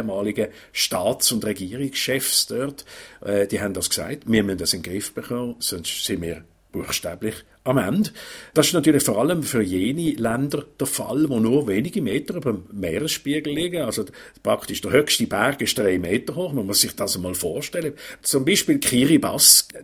ehemaligen 0.00 0.48
Staats- 0.72 1.32
und 1.32 1.44
Regierungschefs 1.44 2.46
dort. 2.46 2.84
Äh, 3.24 3.46
die 3.46 3.60
haben 3.60 3.74
das 3.74 3.88
gesagt. 3.88 4.24
Wir 4.26 4.42
müssen 4.42 4.58
das 4.58 4.74
in 4.74 4.82
den 4.82 4.92
Griff 4.92 5.12
bekommen, 5.12 5.56
sonst 5.58 6.04
sind 6.04 6.22
wir 6.22 6.44
buchstäblich 6.72 7.34
am 7.64 7.78
Ende. 7.78 8.10
Das 8.54 8.68
ist 8.68 8.72
natürlich 8.72 9.02
vor 9.02 9.18
allem 9.18 9.42
für 9.42 9.62
jene 9.62 10.12
Länder 10.12 10.64
der 10.78 10.86
Fall, 10.86 11.28
wo 11.28 11.38
nur 11.40 11.68
wenige 11.68 12.00
Meter 12.00 12.36
über 12.36 12.52
dem 12.52 12.64
Meeresspiegel 12.72 13.52
liegen. 13.52 13.82
Also 13.82 14.04
praktisch 14.42 14.80
der 14.80 14.92
höchste 14.92 15.26
Berg 15.26 15.60
ist 15.60 15.78
drei 15.78 15.98
Meter 15.98 16.36
hoch. 16.36 16.52
Man 16.52 16.66
muss 16.66 16.80
sich 16.80 16.96
das 16.96 17.16
einmal 17.16 17.34
vorstellen. 17.34 17.94
Zum 18.22 18.44
Beispiel 18.44 18.78
Kiribati. 18.78 19.30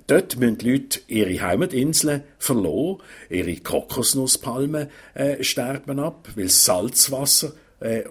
Dort 0.07 0.39
müssen 0.39 0.59
die 0.59 0.71
Leute 0.71 1.01
ihre 1.07 1.41
Heimatinseln 1.41 2.23
verloren. 2.39 3.03
Ihre 3.29 3.57
Kokosnusspalmen 3.57 4.89
äh, 5.15 5.43
sterben 5.45 5.99
ab, 5.99 6.29
weil 6.35 6.49
Salzwasser 6.49 7.53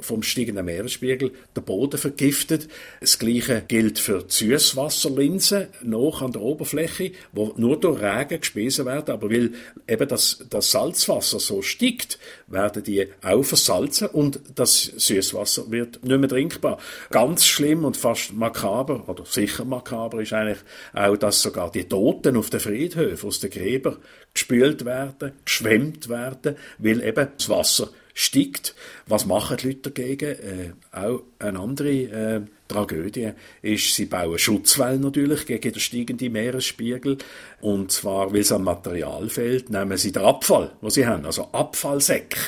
vom 0.02 0.22
steigenden 0.22 0.66
Meeresspiegel 0.66 1.32
der 1.56 1.62
Boden 1.62 1.98
vergiftet. 1.98 2.68
Das 3.00 3.18
Gleiche 3.18 3.64
gilt 3.68 3.98
für 3.98 4.24
die 4.24 4.32
Süßwasserlinsen 4.32 5.68
noch 5.82 6.22
an 6.22 6.32
der 6.32 6.42
Oberfläche, 6.42 7.14
wo 7.32 7.54
nur 7.58 7.80
durch 7.80 8.00
Regen 8.02 8.40
gespeisen 8.40 8.86
werden, 8.86 9.12
aber 9.12 9.32
weil 9.32 9.54
eben 9.88 10.08
das, 10.08 10.46
das 10.50 10.70
Salzwasser 10.70 11.40
so 11.40 11.64
steigt, 11.64 12.20
werden 12.48 12.84
die 12.84 13.08
auch 13.24 13.44
versalzen 13.44 14.08
und 14.08 14.40
das 14.54 14.84
Süßwasser 14.84 15.72
wird 15.72 16.04
nicht 16.04 16.20
mehr 16.20 16.30
trinkbar. 16.30 16.78
Ganz 17.10 17.46
schlimm 17.46 17.86
und 17.86 17.98
fast 17.98 18.34
makaber, 18.34 19.10
oder 19.10 19.26
sicher 19.26 19.66
makaber 19.66 20.22
ist 20.22 20.34
eigentlich 20.34 20.60
auch, 20.94 21.18
dass 21.18 21.42
sogar 21.42 21.72
die 21.72 21.86
Toten 21.86 22.38
auf 22.38 22.52
den 22.52 22.60
Friedhöfen 22.60 23.28
aus 23.28 23.40
den 23.40 23.50
Gräbern 23.50 23.98
gespült 24.34 24.86
werden, 24.86 25.32
geschwemmt 25.44 26.08
werden, 26.10 26.56
weil 26.78 27.02
eben 27.02 27.28
das 27.38 27.50
Wasser 27.50 27.90
steigt. 28.16 28.74
Was 29.06 29.28
machen 29.28 29.58
die 29.58 29.68
Leute 29.68 29.92
dagegen? 29.92 30.32
Äh, 30.32 30.72
auch 30.92 31.22
eine 31.38 31.60
andere 31.60 31.90
äh, 31.90 32.42
Tragödie 32.68 33.34
ist, 33.62 33.94
sie 33.94 34.06
bauen 34.06 34.40
Schutzwellen 34.40 35.02
natürlich 35.02 35.46
gegen 35.46 35.74
den 35.74 35.80
steigenden 35.80 36.32
Meeresspiegel. 36.32 37.18
Und 37.62 37.92
zwar, 37.92 38.34
weil 38.34 38.40
es 38.40 38.52
an 38.52 38.64
Material 38.64 39.30
fehlt, 39.30 39.70
nehmen 39.70 39.98
sie 39.98 40.12
den 40.12 40.24
Abfall, 40.24 40.72
wo 40.82 40.90
sie 40.90 41.06
haben, 41.06 41.26
also 41.26 41.50
Abfallsäcke, 41.52 42.40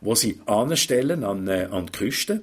wo 0.00 0.14
sie 0.14 0.40
anstellen 0.46 1.24
an, 1.24 1.46
äh, 1.48 1.68
an 1.70 1.86
die 1.86 1.92
Küste 1.92 2.42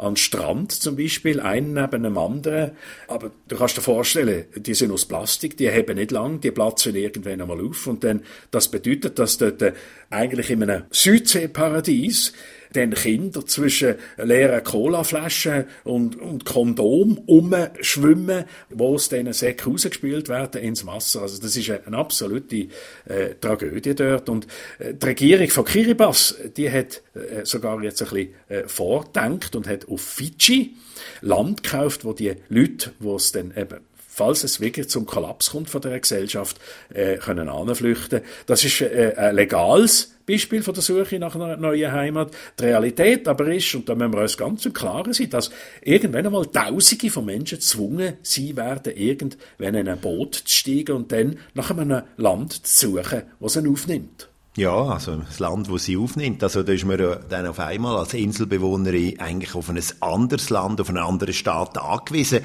an 0.00 0.16
Strand 0.16 0.72
zum 0.72 0.96
Beispiel, 0.96 1.40
einen 1.40 1.74
neben 1.74 2.02
dem 2.02 2.16
anderen. 2.16 2.72
Aber 3.06 3.30
du 3.48 3.56
kannst 3.56 3.76
dir 3.76 3.82
vorstellen, 3.82 4.46
die 4.56 4.74
sind 4.74 4.90
aus 4.90 5.04
Plastik, 5.04 5.56
die 5.56 5.70
haben 5.70 5.96
nicht 5.96 6.10
lang, 6.10 6.40
die 6.40 6.50
platzen 6.50 6.96
irgendwann 6.96 7.40
einmal 7.40 7.60
auf. 7.60 7.86
Und 7.86 8.02
dann, 8.02 8.22
das 8.50 8.68
bedeutet, 8.68 9.18
dass 9.18 9.38
dort 9.38 9.60
äh, 9.62 9.72
eigentlich 10.08 10.50
in 10.50 10.62
einem 10.62 10.84
Südseeparadies 10.90 12.32
dann 12.72 12.94
Kinder 12.94 13.44
zwischen 13.46 13.96
leeren 14.16 14.62
Colaflaschen 14.62 15.64
und, 15.84 16.20
und 16.20 16.44
Kondom 16.44 17.18
umschwimmen, 17.26 18.44
wo 18.70 18.94
aus 18.94 19.08
diesen 19.08 19.32
Säcken 19.32 19.72
rausgespült 19.72 20.28
werden 20.28 20.62
ins 20.62 20.86
Wasser. 20.86 21.22
Also 21.22 21.40
das 21.40 21.56
ist 21.56 21.70
eine 21.70 21.96
absolute 21.96 22.68
äh, 23.06 23.34
Tragödie 23.40 23.94
dort. 23.94 24.28
Und 24.28 24.46
äh, 24.78 24.94
die 24.94 25.06
Regierung 25.06 25.48
von 25.48 25.64
Kiribati, 25.64 26.50
die 26.56 26.70
hat 26.70 27.02
äh, 27.14 27.44
sogar 27.44 27.82
jetzt 27.82 28.02
ein 28.02 28.08
bisschen 28.08 28.34
äh, 28.48 28.68
vordenkt 28.68 29.56
und 29.56 29.66
hat 29.66 29.88
auf 29.88 30.00
Fidschi 30.00 30.76
Land 31.20 31.62
gekauft, 31.62 32.04
wo 32.04 32.12
die 32.12 32.34
Leute, 32.48 32.92
wo 32.98 33.16
es 33.16 33.32
dann 33.32 33.52
eben 33.56 33.78
falls 34.10 34.44
es 34.44 34.60
wirklich 34.60 34.88
zum 34.88 35.06
Kollaps 35.06 35.50
kommt 35.50 35.70
von 35.70 35.80
der 35.80 35.98
Gesellschaft, 35.98 36.58
äh, 36.92 37.16
können 37.16 37.48
anflüchten. 37.48 38.22
Das 38.46 38.64
ist 38.64 38.80
äh, 38.80 39.14
ein 39.16 39.36
legales 39.36 40.14
Beispiel 40.26 40.62
von 40.62 40.74
der 40.74 40.82
Suche 40.82 41.18
nach 41.18 41.34
einer 41.34 41.56
neuen 41.56 41.90
Heimat. 41.90 42.32
Die 42.58 42.64
Realität 42.64 43.26
aber 43.28 43.46
ist, 43.52 43.74
und 43.74 43.88
da 43.88 43.94
müssen 43.94 44.12
wir 44.12 44.20
uns 44.20 44.36
ganz 44.36 44.66
im 44.66 44.72
Klaren 44.72 45.12
sein, 45.12 45.30
dass 45.30 45.50
irgendwann 45.82 46.26
einmal 46.26 46.46
Tausende 46.46 47.10
von 47.10 47.24
Menschen 47.24 47.58
gezwungen 47.58 48.14
sein 48.22 48.56
werden, 48.56 48.96
irgendwann 48.96 49.74
in 49.74 49.88
ein 49.88 50.00
Boot 50.00 50.34
zu 50.34 50.54
steigen 50.54 50.96
und 50.96 51.12
dann 51.12 51.38
nach 51.54 51.70
einem 51.70 52.02
Land 52.16 52.66
zu 52.66 52.90
suchen, 52.90 53.22
das 53.40 53.52
sie 53.52 53.68
aufnimmt. 53.68 54.28
Ja, 54.56 54.74
also 54.74 55.16
das 55.16 55.38
Land, 55.38 55.70
wo 55.70 55.78
sie 55.78 55.96
aufnimmt. 55.96 56.42
Also 56.42 56.62
da 56.64 56.72
ist 56.72 56.84
man 56.84 56.98
dann 57.28 57.46
auf 57.46 57.60
einmal 57.60 57.96
als 57.96 58.14
Inselbewohnerin 58.14 59.20
eigentlich 59.20 59.54
auf 59.54 59.70
ein 59.70 59.80
anderes 60.00 60.50
Land, 60.50 60.80
auf 60.80 60.88
einen 60.88 60.98
anderen 60.98 61.32
Staat 61.32 61.78
angewiesen. 61.78 62.40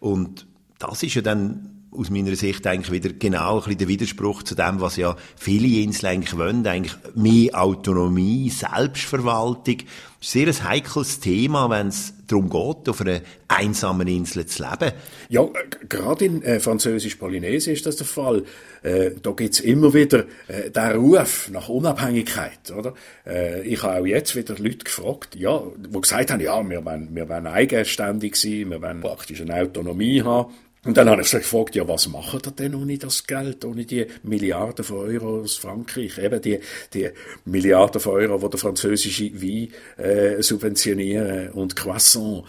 Und 0.00 0.46
das 0.80 1.02
ist 1.02 1.14
ja 1.14 1.22
dann 1.22 1.80
aus 1.92 2.08
meiner 2.10 2.34
Sicht 2.36 2.66
eigentlich 2.66 2.92
wieder 2.92 3.14
genau 3.14 3.56
ein 3.56 3.64
bisschen 3.64 3.78
der 3.78 3.88
Widerspruch 3.88 4.42
zu 4.44 4.54
dem, 4.54 4.80
was 4.80 4.96
ja 4.96 5.16
viele 5.36 5.82
Inseln 5.82 6.12
eigentlich 6.12 6.36
wollen, 6.36 6.66
eigentlich 6.66 6.94
mehr 7.14 7.60
Autonomie, 7.60 8.48
Selbstverwaltung. 8.48 9.78
Das 9.78 10.28
ist 10.28 10.32
sehr 10.32 10.46
ein 10.46 10.64
heikles 10.70 11.20
Thema, 11.20 11.68
wenn 11.68 11.88
es 11.88 12.14
darum 12.28 12.48
geht, 12.48 12.88
auf 12.88 13.00
einer 13.00 13.20
einsamen 13.48 14.06
Insel 14.06 14.46
zu 14.46 14.62
leben. 14.62 14.92
Ja, 15.28 15.48
gerade 15.88 16.24
in 16.24 16.42
äh, 16.42 16.60
Französisch-Polynesien 16.60 17.74
ist 17.74 17.86
das 17.86 17.96
der 17.96 18.06
Fall. 18.06 18.44
Äh, 18.82 19.12
da 19.20 19.32
gibt's 19.32 19.60
immer 19.60 19.92
wieder 19.92 20.26
äh, 20.46 20.70
den 20.70 20.92
Ruf 20.92 21.50
nach 21.50 21.68
Unabhängigkeit, 21.68 22.70
oder? 22.70 22.94
Äh, 23.26 23.62
ich 23.62 23.82
habe 23.82 24.00
auch 24.00 24.06
jetzt 24.06 24.36
wieder 24.36 24.56
Leute 24.58 24.84
gefragt, 24.84 25.34
ja, 25.34 25.60
die 25.76 26.00
gesagt 26.00 26.30
haben, 26.30 26.40
ja, 26.40 26.62
wir 26.68 26.84
wollen, 26.84 27.08
wir 27.14 27.28
wollen 27.28 27.46
eigenständig 27.48 28.36
sein, 28.36 28.70
wir 28.70 28.80
wollen 28.80 29.00
praktisch 29.00 29.40
eine 29.40 29.54
Autonomie 29.56 30.22
haben. 30.22 30.52
Und 30.82 30.96
dann 30.96 31.10
habe 31.10 31.20
ich 31.20 31.28
sich 31.28 31.40
gefragt, 31.40 31.74
ja, 31.74 31.86
was 31.86 32.08
machen 32.08 32.40
ihr 32.42 32.52
denn 32.52 32.74
ohne 32.74 32.96
das 32.96 33.26
Geld, 33.26 33.66
ohne 33.66 33.84
die 33.84 34.06
Milliarden 34.22 34.82
von 34.82 34.98
Euro 34.98 35.40
aus 35.40 35.56
Frankreich? 35.56 36.16
Eben 36.16 36.40
die, 36.40 36.58
die 36.94 37.10
Milliarden 37.44 38.00
von 38.00 38.14
Euro, 38.14 38.38
die 38.38 38.50
der 38.50 38.58
französische 38.58 39.30
Wein 39.42 39.68
äh, 39.98 40.42
subventionieren 40.42 41.50
und 41.50 41.76
Croissant. 41.76 42.44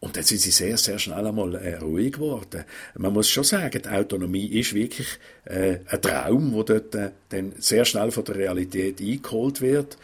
Und 0.00 0.16
dann 0.16 0.24
sind 0.24 0.40
sie 0.40 0.50
sehr, 0.50 0.76
sehr 0.76 0.98
schnell 0.98 1.26
einmal 1.26 1.54
äh, 1.54 1.76
ruhig 1.76 2.12
geworden. 2.12 2.64
Man 2.96 3.14
muss 3.14 3.30
schon 3.30 3.44
sagen, 3.44 3.82
die 3.82 3.88
Autonomie 3.88 4.46
ist 4.46 4.74
wirklich 4.74 5.08
äh, 5.44 5.78
ein 5.86 6.02
Traum, 6.02 6.52
wo 6.52 6.62
dort 6.62 6.94
äh, 6.94 7.10
dann 7.30 7.52
sehr 7.58 7.86
schnell 7.86 8.10
von 8.10 8.24
der 8.24 8.36
Realität 8.36 9.00
eingeholt 9.00 9.62
wird. 9.62 9.96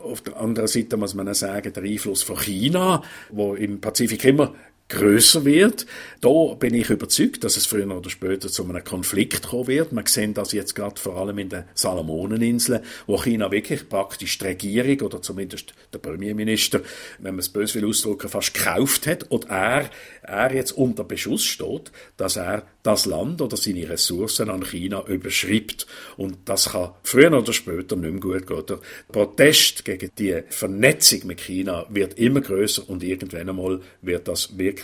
Auf 0.00 0.20
der 0.22 0.36
anderen 0.38 0.68
Seite 0.68 0.96
muss 0.96 1.14
man 1.14 1.28
auch 1.28 1.34
sagen, 1.34 1.72
der 1.72 1.82
Einfluss 1.82 2.22
von 2.22 2.38
China, 2.38 3.02
wo 3.30 3.54
im 3.54 3.80
Pazifik 3.80 4.24
immer 4.24 4.54
größer 4.92 5.44
wird. 5.44 5.86
Da 6.20 6.54
bin 6.54 6.74
ich 6.74 6.90
überzeugt, 6.90 7.42
dass 7.42 7.56
es 7.56 7.66
früher 7.66 7.90
oder 7.90 8.10
später 8.10 8.48
zu 8.48 8.64
einem 8.64 8.84
Konflikt 8.84 9.48
kommen 9.48 9.66
wird. 9.66 9.92
Man 9.92 10.06
sehen 10.06 10.34
das 10.34 10.52
jetzt 10.52 10.74
gerade 10.74 11.00
vor 11.00 11.16
allem 11.16 11.38
in 11.38 11.48
den 11.48 11.64
Salomoneninseln, 11.74 12.82
wo 13.06 13.20
China 13.20 13.50
wirklich 13.50 13.88
praktisch 13.88 14.38
die 14.38 14.46
Regierung 14.46 15.00
oder 15.00 15.22
zumindest 15.22 15.74
der 15.92 15.98
Premierminister, 15.98 16.80
wenn 17.18 17.34
man 17.34 17.40
es 17.40 17.48
böse 17.48 17.80
will 17.80 17.88
ausdrücken, 17.88 18.28
fast 18.28 18.54
gekauft 18.54 19.06
hat 19.06 19.30
und 19.30 19.50
er, 19.50 19.90
er 20.22 20.54
jetzt 20.54 20.72
unter 20.72 21.04
Beschuss 21.04 21.44
steht, 21.44 21.90
dass 22.16 22.36
er 22.36 22.66
das 22.82 23.06
Land 23.06 23.40
oder 23.40 23.56
seine 23.56 23.88
Ressourcen 23.88 24.50
an 24.50 24.64
China 24.64 25.04
überschreibt. 25.06 25.86
Und 26.16 26.38
das 26.44 26.70
kann 26.70 26.90
früher 27.02 27.32
oder 27.32 27.52
später 27.52 27.96
nicht 27.96 28.12
mehr 28.12 28.20
gut 28.20 28.46
gehen. 28.46 28.66
Der 28.66 28.78
Protest 29.10 29.84
gegen 29.84 30.10
die 30.18 30.42
Vernetzung 30.50 31.26
mit 31.26 31.40
China 31.40 31.86
wird 31.88 32.18
immer 32.18 32.40
größer 32.40 32.88
und 32.88 33.02
irgendwann 33.02 33.48
einmal 33.48 33.80
wird 34.02 34.28
das 34.28 34.58
wirklich 34.58 34.81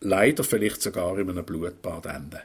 leider 0.00 0.44
vielleicht 0.44 0.82
sogar 0.82 1.18
in 1.18 1.30
einem 1.30 1.44
Blutbad 1.44 2.06
enden. 2.06 2.40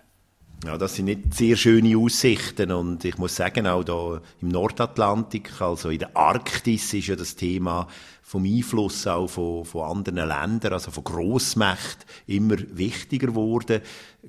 Ja, 0.66 0.76
das 0.78 0.96
sind 0.96 1.06
nicht 1.06 1.36
sehr 1.36 1.56
schöne 1.56 1.96
Aussichten 1.98 2.72
und 2.72 3.06
ich 3.06 3.18
muss 3.20 3.36
sagen, 3.36 3.68
auch 3.68 3.84
da 3.84 4.22
im 4.42 4.48
Nordatlantik, 4.48 5.62
also 5.62 5.90
in 5.90 6.00
der 6.00 6.18
Arktis 6.18 6.94
ist 6.96 7.08
ja 7.08 7.16
das 7.16 7.36
Thema 7.36 7.88
vom 8.28 8.44
Einfluss 8.44 9.08
auch 9.08 9.28
von, 9.28 9.64
von 9.64 9.90
anderen 9.90 10.28
Ländern, 10.28 10.74
also 10.74 10.92
von 10.92 11.06
Grossmächten, 11.06 12.04
immer 12.28 12.58
wichtiger 12.74 13.28
geworden 13.28 13.82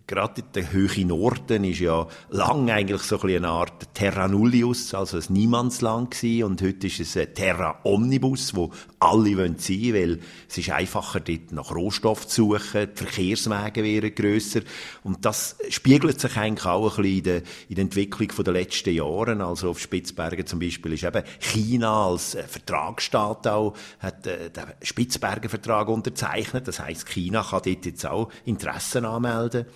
gerade 0.06 0.42
der 0.42 0.72
höhe 0.72 1.04
Norden 1.04 1.64
ist 1.64 1.80
ja 1.80 2.06
lang 2.30 2.70
eigentlich 2.70 3.02
so 3.02 3.20
ein 3.20 3.28
eine 3.28 3.48
Art 3.48 3.94
Terra 3.94 4.28
Nullius, 4.28 4.94
also 4.94 5.18
ein 5.18 5.24
Niemandsland 5.28 6.12
gewesen. 6.12 6.44
Und 6.44 6.62
heute 6.62 6.86
ist 6.86 7.00
es 7.00 7.16
ein 7.16 7.34
Terra 7.34 7.80
Omnibus, 7.84 8.54
wo 8.54 8.70
alle 8.98 9.36
wollen 9.36 9.58
sein, 9.58 9.94
weil 9.94 10.20
es 10.48 10.58
ist 10.58 10.70
einfacher, 10.70 11.20
dort 11.20 11.52
nach 11.52 11.74
Rohstoff 11.74 12.26
zu 12.26 12.52
suchen, 12.52 12.88
die 12.92 12.96
Verkehrswege 12.96 13.82
wären 13.84 14.14
grösser. 14.14 14.60
Und 15.04 15.24
das 15.24 15.56
spiegelt 15.68 16.20
sich 16.20 16.36
eigentlich 16.36 16.66
auch 16.66 16.98
ein 16.98 17.02
bisschen 17.02 17.18
in 17.18 17.22
der, 17.22 17.42
in 17.68 17.74
der 17.74 17.84
Entwicklung 17.84 18.44
der 18.44 18.52
letzten 18.52 18.94
Jahre. 18.94 19.44
Also 19.44 19.70
auf 19.70 19.78
Spitzbergen 19.78 20.46
zum 20.46 20.58
Beispiel 20.58 20.94
ist 20.94 21.04
eben 21.04 21.22
China 21.38 22.06
als 22.06 22.34
äh, 22.34 22.44
Vertragsstaat 22.44 23.46
auch, 23.46 23.74
hat 24.00 24.26
äh, 24.26 24.50
den 24.50 24.64
Spitzbergen 24.82 25.48
Vertrag 25.48 25.88
unterzeichnet. 25.88 26.68
Das 26.68 26.80
heißt, 26.80 27.08
China 27.08 27.42
kann 27.42 27.62
dort 27.64 27.86
jetzt 27.86 28.06
auch 28.06 28.30
Interessen 28.44 29.04
anmelden. 29.04 29.66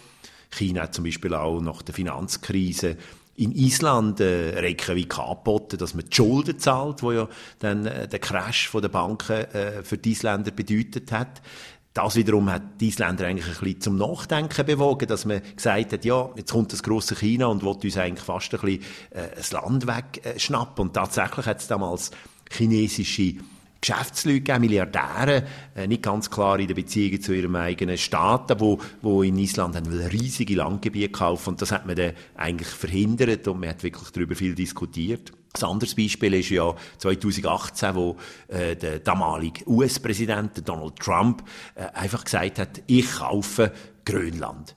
China 0.50 0.82
hat 0.82 0.94
zum 0.94 1.04
Beispiel 1.04 1.34
auch 1.34 1.60
nach 1.60 1.82
der 1.82 1.94
Finanzkrise 1.94 2.96
in 3.36 3.52
Island 3.52 4.20
äh, 4.20 4.58
Reykjavik 4.58 5.18
angeboten, 5.18 5.78
dass 5.78 5.94
man 5.94 6.04
die 6.04 6.14
Schulden 6.14 6.58
zahlt, 6.58 7.02
wo 7.02 7.12
ja 7.12 7.28
dann 7.60 7.86
äh, 7.86 8.06
der 8.06 8.18
Crash 8.18 8.68
von 8.68 8.82
der 8.82 8.90
Banken 8.90 9.32
äh, 9.32 9.82
für 9.82 9.96
die 9.96 10.12
Isländer 10.12 10.50
bedeutet 10.50 11.10
hat. 11.12 11.40
Das 11.94 12.16
wiederum 12.16 12.50
hat 12.50 12.80
die 12.80 12.88
Isländer 12.88 13.26
eigentlich 13.26 13.46
ein 13.46 13.64
bisschen 13.64 13.80
zum 13.80 13.96
Nachdenken 13.96 14.64
bewogen, 14.64 15.08
dass 15.08 15.24
man 15.24 15.42
gesagt 15.56 15.92
hat, 15.92 16.04
ja, 16.04 16.30
jetzt 16.36 16.52
kommt 16.52 16.72
das 16.72 16.82
große 16.82 17.16
China 17.16 17.46
und 17.46 17.62
will 17.62 17.68
uns 17.68 17.96
eigentlich 17.96 18.24
fast 18.24 18.54
ein 18.54 18.60
bisschen 18.60 18.82
äh, 19.10 19.28
das 19.36 19.52
Land 19.52 19.86
wegschnappen. 19.86 20.86
Und 20.86 20.94
tatsächlich 20.94 21.46
hat 21.46 21.60
es 21.60 21.66
damals 21.66 22.10
chinesische 22.50 23.36
Geschäftsleute 23.82 24.40
gegeben, 24.40 24.60
Milliardäre, 24.60 25.44
äh, 25.74 25.86
nicht 25.86 26.02
ganz 26.02 26.30
klar 26.30 26.58
in 26.58 26.68
den 26.68 26.76
Beziehungen 26.76 27.20
zu 27.20 27.34
ihrem 27.34 27.56
eigenen 27.56 27.98
Staat, 27.98 28.58
wo, 28.60 28.78
wo 29.02 29.22
in 29.22 29.36
Island 29.36 29.74
haben 29.76 29.90
riesige 29.92 30.54
Landgebiete 30.54 31.10
kaufen 31.10 31.50
und 31.50 31.62
das 31.62 31.72
hat 31.72 31.84
man 31.84 31.96
dann 31.96 32.12
eigentlich 32.36 32.68
verhindert 32.68 33.46
und 33.48 33.60
man 33.60 33.70
hat 33.70 33.82
wirklich 33.82 34.10
darüber 34.10 34.36
viel 34.36 34.54
diskutiert. 34.54 35.32
Ein 35.54 35.64
anderes 35.64 35.96
Beispiel 35.96 36.32
ist 36.34 36.48
ja 36.48 36.74
2018, 36.98 37.94
wo 37.94 38.16
äh, 38.48 38.76
der 38.76 39.00
damalige 39.00 39.68
US-Präsident 39.68 40.66
Donald 40.66 40.96
Trump 40.96 41.42
äh, 41.74 41.82
einfach 41.92 42.24
gesagt 42.24 42.58
hat, 42.60 42.82
ich 42.86 43.10
kaufe 43.16 43.72
Grönland 44.04 44.74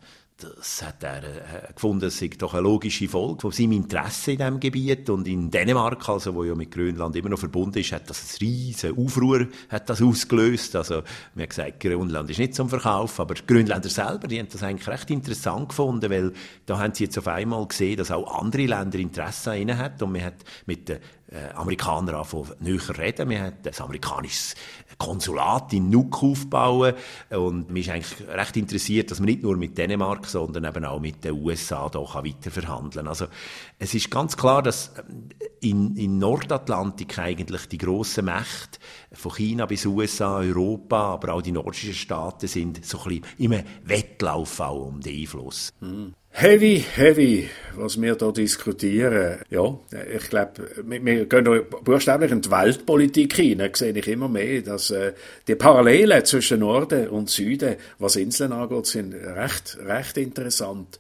das 0.55 0.81
hat 0.81 1.03
er 1.03 1.23
äh, 1.23 1.73
gefunden, 1.73 2.05
es 2.05 2.19
sei 2.19 2.29
doch 2.38 2.53
eine 2.53 2.63
logische 2.63 3.08
Folge 3.08 3.41
von 3.41 3.51
seinem 3.51 3.73
Interesse 3.73 4.34
in 4.34 4.38
diesem 4.38 4.60
Gebiet. 4.60 5.10
Und 5.10 5.27
in 5.27 5.49
Dänemark, 5.49 6.08
also, 6.10 6.36
wo 6.36 6.43
ja 6.43 6.55
mit 6.55 6.71
Grönland 6.71 7.15
immer 7.15 7.29
noch 7.29 7.39
verbunden 7.39 7.79
ist, 7.79 7.91
hat 7.91 8.10
das 8.10 8.21
ein 8.21 8.38
riesen 8.41 8.97
Aufruhr 8.97 9.47
hat 9.69 9.89
das 9.89 10.01
ausgelöst. 10.01 10.75
Also, 10.75 11.03
man 11.34 11.43
hat 11.43 11.49
gesagt, 11.49 11.79
Grönland 11.79 12.29
ist 12.29 12.39
nicht 12.39 12.55
zum 12.55 12.69
Verkauf, 12.69 13.19
aber 13.19 13.34
die 13.36 13.45
Grönländer 13.45 13.89
selber, 13.89 14.27
die 14.27 14.39
haben 14.39 14.49
das 14.51 14.63
eigentlich 14.63 14.88
recht 14.88 15.10
interessant 15.12 15.69
gefunden, 15.69 16.10
weil 16.10 16.34
da 16.65 16.79
haben 16.79 16.93
sie 16.93 17.05
jetzt 17.05 17.17
auf 17.17 17.27
einmal 17.27 17.65
gesehen, 17.67 17.97
dass 17.97 18.12
auch 18.12 18.41
andere 18.41 18.65
Länder 18.65 18.99
Interesse 18.99 19.51
an 19.51 19.58
ihnen 19.58 19.77
haben. 19.77 20.03
Und 20.03 20.12
man 20.12 20.23
hat 20.23 20.36
mit 20.65 20.89
den 20.89 20.99
äh, 21.31 21.53
Amerikaner 21.55 22.15
anfangen 22.15 22.51
näher 22.60 22.97
reden. 22.97 23.29
Wir 23.29 23.41
haben 23.41 23.55
ein 23.65 23.73
amerikanisches 23.79 24.55
Konsulat 24.97 25.73
in 25.73 25.89
Nuuk 25.89 26.23
aufbauen 26.23 26.93
und 27.29 27.69
mir 27.69 27.81
ist 27.81 27.89
eigentlich 27.89 28.27
recht 28.29 28.58
interessiert, 28.58 29.12
dass 29.12 29.19
man 29.19 29.27
nicht 29.27 29.43
nur 29.43 29.58
mit 29.58 29.77
Dänemark, 29.77 30.25
sondern 30.25 30.65
eben 30.65 30.86
auch 30.86 30.99
mit 30.99 31.23
den 31.23 31.34
USA 31.34 31.89
da 31.89 31.99
weiter 31.99 32.51
verhandeln 32.51 33.08
Also 33.08 33.27
es 33.79 33.93
ist 33.93 34.10
ganz 34.10 34.38
klar, 34.38 34.62
dass 34.62 34.89
äh, 34.89 35.01
in, 35.62 35.95
in 35.95 36.17
Nordatlantik 36.17 37.17
eigentlich 37.19 37.67
die 37.67 37.77
grossen 37.77 38.25
Mächte 38.25 38.79
von 39.12 39.34
China 39.34 39.65
bis 39.65 39.86
USA, 39.86 40.38
Europa, 40.38 41.13
aber 41.13 41.34
auch 41.34 41.41
die 41.41 41.51
nordischen 41.51 41.93
Staaten 41.93 42.47
sind 42.47 42.86
so 42.86 42.99
ein 42.99 43.21
bisschen 43.21 43.25
im 43.38 43.63
Wettlauf 43.84 44.60
auch 44.60 44.88
um 44.88 45.01
den 45.01 45.21
Einfluss. 45.21 45.73
Mhm. 45.79 46.13
Heavy, 46.38 46.84
heavy, 46.98 47.50
was 47.78 48.02
wir 48.02 48.15
da 48.15 48.30
diskutieren. 48.30 49.38
Ja, 49.50 49.80
ich 50.13 50.30
glaube, 50.30 50.69
wir, 50.84 51.06
wir 51.06 51.26
gehen 51.28 51.65
buchstäblich 51.82 52.30
in 52.30 52.41
die 52.41 52.52
Weltpolitik 52.52 53.36
hinein. 53.36 53.71
Da 53.71 53.78
sehe 53.78 53.98
ich 53.98 54.06
immer 54.10 54.28
mehr, 54.28 54.62
dass 54.62 54.91
äh, 54.91 55.13
die 55.48 55.56
Parallelen 55.56 56.26
zwischen 56.26 56.60
Norden 56.60 57.08
und 57.08 57.30
Süden, 57.30 57.78
was 58.00 58.17
Inseln 58.17 58.52
angeht, 58.52 58.86
sind 58.86 59.13
recht, 59.13 59.78
recht 59.86 60.17
interessant. 60.17 61.00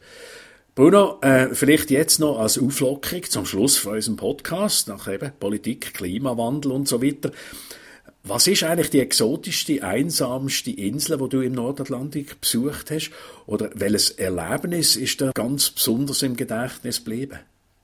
Bruno, 0.73 1.19
äh, 1.21 1.49
vielleicht 1.51 1.91
jetzt 1.91 2.21
noch 2.21 2.39
als 2.39 2.57
Auflockerung 2.57 3.23
zum 3.23 3.45
Schluss 3.45 3.77
von 3.77 3.95
unserem 3.95 4.15
Podcast, 4.15 4.87
nach 4.87 5.11
eben 5.11 5.33
Politik, 5.37 5.95
Klimawandel 5.95 6.71
und 6.71 6.87
so 6.87 7.03
weiter. 7.03 7.31
Was 8.27 8.47
ist 8.47 8.63
eigentlich 8.63 8.89
die 8.89 9.01
exotischste, 9.01 9.83
einsamste 9.83 10.71
Insel, 10.71 11.19
wo 11.19 11.27
du 11.27 11.41
im 11.41 11.53
Nordatlantik 11.53 12.41
besucht 12.41 12.89
hast? 12.89 13.11
Oder 13.45 13.69
welches 13.75 14.09
Erlebnis 14.09 14.95
ist 14.95 15.21
da 15.21 15.29
ganz 15.31 15.69
besonders 15.69 16.23
im 16.23 16.35
Gedächtnis 16.35 17.03
geblieben? 17.03 17.37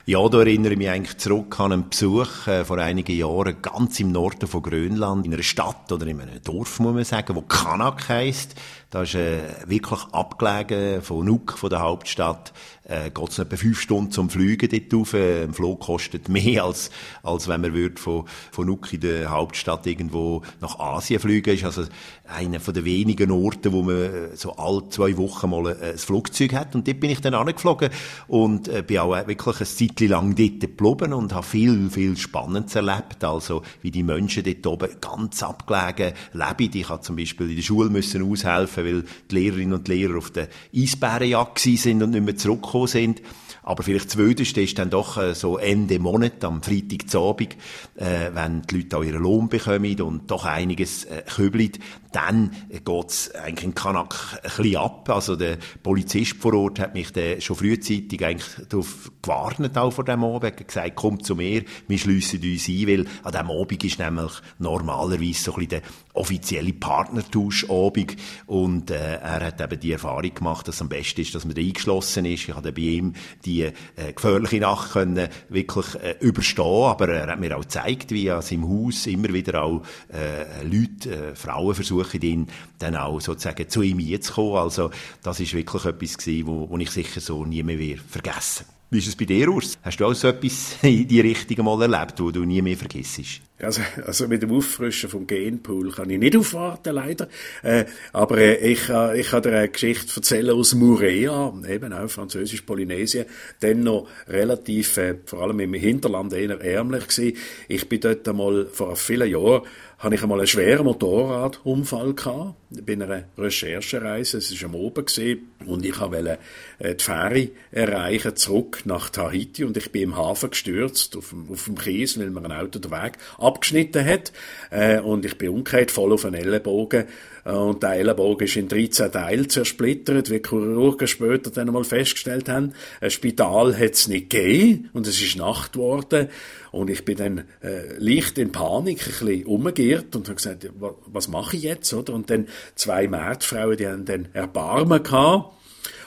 Ja, 0.07 0.27
da 0.27 0.39
erinnere 0.39 0.73
ich 0.73 0.79
mich 0.79 0.89
eigentlich 0.89 1.17
zurück 1.19 1.59
an 1.59 1.73
einen 1.73 1.89
Besuch 1.89 2.47
äh, 2.47 2.65
vor 2.65 2.79
einigen 2.79 3.15
Jahren 3.15 3.61
ganz 3.61 3.99
im 3.99 4.11
Norden 4.11 4.47
von 4.47 4.63
Grönland, 4.63 5.27
in 5.27 5.33
einer 5.35 5.43
Stadt 5.43 5.91
oder 5.91 6.07
in 6.07 6.19
einem 6.19 6.41
Dorf, 6.41 6.79
muss 6.79 6.95
man 6.95 7.03
sagen, 7.03 7.35
wo 7.35 7.41
Kanak 7.43 8.09
heisst. 8.09 8.55
Da 8.91 9.03
ist 9.03 9.15
äh, 9.15 9.39
wirklich 9.67 10.01
abgelegen 10.11 11.01
von 11.01 11.25
Nuuk, 11.25 11.57
von 11.57 11.69
der 11.69 11.79
Hauptstadt, 11.79 12.51
äh, 12.83 13.09
geht 13.09 13.29
es 13.29 13.39
etwa 13.39 13.55
fünf 13.55 13.79
Stunden 13.79 14.11
zum 14.11 14.29
Fliegen 14.29 14.69
dort 14.69 14.93
rauf. 14.93 15.13
Äh, 15.13 15.43
ein 15.43 15.53
Flug 15.53 15.79
kostet 15.79 16.27
mehr, 16.29 16.65
als, 16.65 16.91
als 17.23 17.47
wenn 17.47 17.61
man 17.61 17.73
würde 17.73 17.99
von, 18.01 18.25
von 18.51 18.67
Nuuk 18.67 18.91
in 18.91 18.99
der 18.99 19.29
Hauptstadt 19.29 19.87
irgendwo 19.87 20.41
nach 20.59 20.77
Asien 20.79 21.21
fliegen. 21.21 21.53
Ist 21.53 21.63
also 21.63 21.83
einer 22.27 22.59
von 22.59 22.73
den 22.73 22.85
wenigen 22.85 23.31
Orten, 23.31 23.71
wo 23.71 23.81
man 23.81 23.95
äh, 23.95 24.35
so 24.35 24.55
alle 24.57 24.89
zwei 24.89 25.15
Wochen 25.17 25.49
mal 25.49 25.67
ein, 25.67 25.81
ein 25.81 25.97
Flugzeug 25.97 26.53
hat. 26.53 26.75
Und 26.75 26.87
dort 26.87 26.99
bin 26.99 27.11
ich 27.11 27.21
dann 27.21 27.33
angeflogen 27.33 27.89
und 28.27 28.67
äh, 28.67 28.83
bin 28.85 28.99
auch 28.99 29.27
wirklich 29.27 29.59
ein 29.59 29.65
Zeit 29.65 29.99
lang 30.01 30.35
dort 30.35 30.59
geblieben 30.59 31.13
und 31.13 31.33
habe 31.33 31.45
viel, 31.45 31.89
viel 31.89 32.17
Spannendes 32.17 32.75
erlebt. 32.75 33.23
Also, 33.23 33.63
wie 33.81 33.91
die 33.91 34.03
Menschen 34.03 34.43
dort 34.43 34.67
oben 34.67 34.89
ganz 34.99 35.43
abgelegen 35.43 36.13
leben. 36.33 36.71
Ich 36.73 36.89
habe 36.89 37.01
zum 37.01 37.15
Beispiel 37.15 37.49
in 37.49 37.55
der 37.55 37.63
Schule 37.63 37.89
müssen 37.89 38.29
aushelfen, 38.29 38.80
weil 38.83 39.03
die 39.29 39.35
Lehrerinnen 39.35 39.73
und 39.73 39.87
Lehrer 39.87 40.17
auf 40.17 40.31
der 40.31 40.47
Eisbärenjagd 40.75 41.59
sind 41.59 42.03
und 42.03 42.11
nicht 42.11 42.25
mehr 42.25 42.35
zurückgekommen 42.35 42.87
sind. 42.87 43.21
Aber 43.63 43.83
vielleicht 43.83 44.07
das 44.07 44.17
Wildeste 44.17 44.61
ist 44.61 44.79
dann 44.79 44.89
doch 44.89 45.17
äh, 45.17 45.35
so 45.35 45.57
Ende 45.57 45.99
Monat, 45.99 46.43
am 46.43 46.63
Freitagabend, 46.63 47.55
äh, 47.95 48.31
wenn 48.33 48.63
die 48.63 48.77
Leute 48.77 48.97
auch 48.97 49.03
ihren 49.03 49.21
Lohn 49.21 49.49
bekommen 49.49 50.01
und 50.01 50.31
doch 50.31 50.45
einiges 50.45 51.05
äh, 51.05 51.23
kübelt, 51.27 51.79
dann 52.11 52.51
geht's 52.69 53.33
eigentlich 53.35 53.65
in 53.65 53.75
Kanak 53.75 54.39
ein 54.41 54.41
bisschen 54.43 54.75
ab. 54.77 55.09
Also 55.09 55.35
der 55.35 55.57
Polizist 55.83 56.35
vor 56.37 56.53
Ort 56.53 56.79
hat 56.79 56.93
mich 56.93 57.11
dann 57.11 57.41
schon 57.41 57.55
frühzeitig 57.55 58.23
eigentlich 58.23 58.67
darauf 58.67 59.11
gewarnt, 59.21 59.77
auch 59.77 59.91
vor 59.91 60.03
dem 60.03 60.23
Abend, 60.23 60.43
hat 60.43 60.67
gesagt, 60.67 60.95
komm 60.95 61.23
zu 61.23 61.35
mir, 61.35 61.63
wir 61.87 61.97
schliessen 61.97 62.41
uns 62.41 62.67
ein, 62.67 62.87
weil 62.87 63.05
an 63.23 63.31
diesem 63.31 63.51
Abend 63.51 63.83
ist 63.83 63.99
nämlich 63.99 64.31
normalerweise 64.59 65.41
so 65.41 65.53
ein 65.53 65.67
bisschen 65.67 65.69
der 65.69 65.81
offizielle 66.13 66.73
Partnertauschabend 66.73 68.15
und 68.45 68.91
äh, 68.91 69.15
er 69.15 69.45
hat 69.45 69.61
eben 69.61 69.79
die 69.79 69.93
Erfahrung 69.93 70.33
gemacht, 70.33 70.67
dass 70.67 70.75
es 70.75 70.81
am 70.81 70.89
besten 70.89 71.21
ist, 71.21 71.33
dass 71.35 71.45
man 71.45 71.55
da 71.55 71.61
eingeschlossen 71.61 72.25
ist. 72.25 72.49
Ich 72.49 72.55
habe 72.55 72.71
bei 72.71 72.81
ihm 72.81 73.13
die 73.45 73.63
äh, 73.63 73.73
gefährliche 74.13 74.59
Nacht 74.59 74.91
können 74.91 75.29
wirklich 75.49 75.95
äh, 75.95 76.15
überstehen, 76.19 76.83
aber 76.83 77.09
er 77.09 77.27
hat 77.27 77.39
mir 77.39 77.55
auch 77.57 77.61
gezeigt, 77.61 78.11
wie 78.11 78.29
an 78.29 78.41
seinem 78.41 78.67
Haus 78.67 79.07
immer 79.07 79.33
wieder 79.33 79.63
auch 79.63 79.83
äh, 80.11 80.63
Leute, 80.63 81.31
äh, 81.31 81.35
Frauen 81.35 81.75
versuchen, 81.75 82.00
ihn 82.13 82.47
dann 82.79 82.95
auch 82.95 83.19
sozusagen 83.21 83.69
zu 83.69 83.81
ihm 83.81 84.21
zu 84.21 84.33
kommen. 84.33 84.57
Also 84.57 84.91
das 85.23 85.39
ist 85.39 85.53
wirklich 85.53 85.85
etwas 85.85 86.17
gewesen, 86.17 86.47
wo, 86.47 86.69
wo 86.69 86.77
ich 86.77 86.91
sicher 86.91 87.21
so 87.21 87.45
nie 87.45 87.63
mehr 87.63 87.97
vergessen 87.97 88.65
wie 88.91 88.97
ist 88.97 89.07
es 89.07 89.15
bei 89.15 89.23
dir, 89.23 89.47
Urs? 89.47 89.77
Hast 89.83 89.97
du 89.97 90.05
auch 90.05 90.13
so 90.13 90.27
etwas 90.27 90.75
in 90.81 91.07
die 91.07 91.21
Richtung 91.21 91.65
mal 91.65 91.81
erlebt, 91.81 92.19
wo 92.19 92.29
du 92.29 92.43
nie 92.43 92.61
mehr 92.61 92.75
vergisst? 92.75 93.41
Also, 93.61 93.81
also 94.05 94.27
mit 94.27 94.41
dem 94.41 94.51
Auffrischen 94.51 95.09
vom 95.09 95.27
Genpool 95.27 95.91
kann 95.91 96.09
ich 96.09 96.19
nicht 96.19 96.35
aufwarten, 96.35 96.95
leider. 96.95 97.27
Äh, 97.61 97.85
aber 98.11 98.37
äh, 98.37 98.71
ich, 98.71 98.89
äh, 98.89 99.19
ich 99.19 99.29
kann 99.29 99.43
dir 99.43 99.53
eine 99.53 99.69
Geschichte 99.69 100.13
erzählen 100.15 100.55
aus 100.55 100.73
Murea, 100.73 101.53
eben 101.69 101.93
auch 101.93 102.09
französisch-Polynesien, 102.09 103.25
dann 103.59 103.83
noch 103.83 104.07
relativ, 104.27 104.97
äh, 104.97 105.15
vor 105.25 105.43
allem 105.43 105.59
im 105.59 105.73
Hinterland 105.73 106.33
eher 106.33 106.59
ärmlich 106.59 107.07
gewesen. 107.07 107.37
Ich 107.67 107.87
bin 107.87 107.99
dort 107.99 108.27
einmal 108.27 108.65
vor 108.65 108.95
vielen 108.95 109.29
Jahren 109.29 109.61
habe 110.01 110.15
ich 110.15 110.23
einmal 110.23 110.39
einen 110.39 110.47
schweren 110.47 110.85
Motorradunfall 110.85 112.15
gehabt, 112.15 112.55
bei 112.71 112.93
einer 112.93 113.23
Recherchereise, 113.37 114.37
es 114.37 114.61
war 114.61 114.69
am 114.69 114.75
Oben 114.75 115.05
gewesen, 115.05 115.51
und 115.67 115.85
ich 115.85 115.99
wollte 115.99 116.39
äh, 116.79 116.95
die 116.95 117.03
Fähre 117.03 117.49
erreichen, 117.71 118.35
zurück 118.35 118.81
nach 118.85 119.11
Tahiti, 119.11 119.63
und 119.63 119.77
ich 119.77 119.91
bin 119.91 120.01
im 120.03 120.17
Hafen 120.17 120.49
gestürzt, 120.49 121.15
auf 121.15 121.35
auf 121.49 121.65
dem 121.65 121.77
Kies, 121.77 122.19
weil 122.19 122.31
mir 122.31 122.43
ein 122.43 122.51
Auto 122.51 122.79
den 122.79 122.89
Weg 122.89 123.19
abgeschnitten 123.51 124.05
hat, 124.05 124.31
äh, 124.69 124.99
und 124.99 125.25
ich 125.25 125.37
bin 125.37 125.49
umgekehrt, 125.49 125.91
voll 125.91 126.13
auf 126.13 126.25
einen 126.25 126.35
Ellenbogen, 126.35 127.05
äh, 127.45 127.51
und 127.51 127.83
der 127.83 127.93
Ellenbogen 127.93 128.45
ist 128.45 128.55
in 128.55 128.67
13 128.67 129.11
Teile 129.11 129.47
zersplittert, 129.47 130.29
wie 130.29 130.41
Chirurgen 130.47 131.07
später 131.07 131.51
dann 131.51 131.67
einmal 131.67 131.83
festgestellt 131.83 132.49
haben. 132.49 132.73
Ein 132.99 133.11
Spital 133.11 133.77
hat 133.77 133.93
es 133.93 134.07
nicht 134.07 134.29
gegeben, 134.29 134.89
und 134.93 135.07
es 135.07 135.21
ist 135.21 135.37
Nacht 135.37 135.73
geworden, 135.73 136.29
und 136.71 136.89
ich 136.89 137.03
bin 137.03 137.17
dann 137.17 137.37
äh, 137.61 137.97
leicht 137.97 138.37
in 138.37 138.51
Panik 138.51 139.01
ein 139.01 139.05
bisschen 139.05 139.45
umgeirrt 139.45 140.15
und 140.15 140.27
habe 140.27 140.35
gesagt, 140.35 140.69
was 141.07 141.27
mache 141.27 141.57
ich 141.57 141.63
jetzt? 141.63 141.93
Oder? 141.93 142.13
Und 142.13 142.29
dann 142.29 142.47
zwei 142.75 143.07
Mädfrauen, 143.07 143.75
die 143.75 143.87
haben 143.87 144.05
dann 144.05 144.29
Erbarmen 144.33 145.03
gehabt 145.03 145.53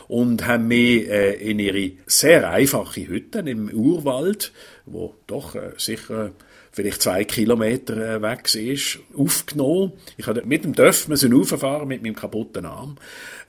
und 0.09 0.46
haben 0.46 0.68
mich 0.68 1.09
äh, 1.09 1.35
in 1.35 1.59
ihre 1.59 1.92
sehr 2.07 2.50
einfache 2.50 3.07
Hütte 3.07 3.40
im 3.40 3.68
Urwald, 3.68 4.52
wo 4.87 5.14
doch 5.26 5.54
äh, 5.54 5.72
sicher 5.76 6.33
vielleicht 6.74 7.02
zwei 7.02 7.22
Kilometer 7.24 8.16
äh, 8.16 8.20
weg 8.20 8.52
ist, 8.52 8.98
aufgenommen. 9.16 9.92
Ich 10.16 10.26
hatte 10.26 10.44
mit 10.44 10.64
dem 10.64 10.74
Dörf 10.74 11.06
müssen 11.06 11.32
rauffahren 11.32 11.87
mit 11.87 12.02
meinem 12.02 12.16
kaputten 12.16 12.66
Arm. 12.66 12.96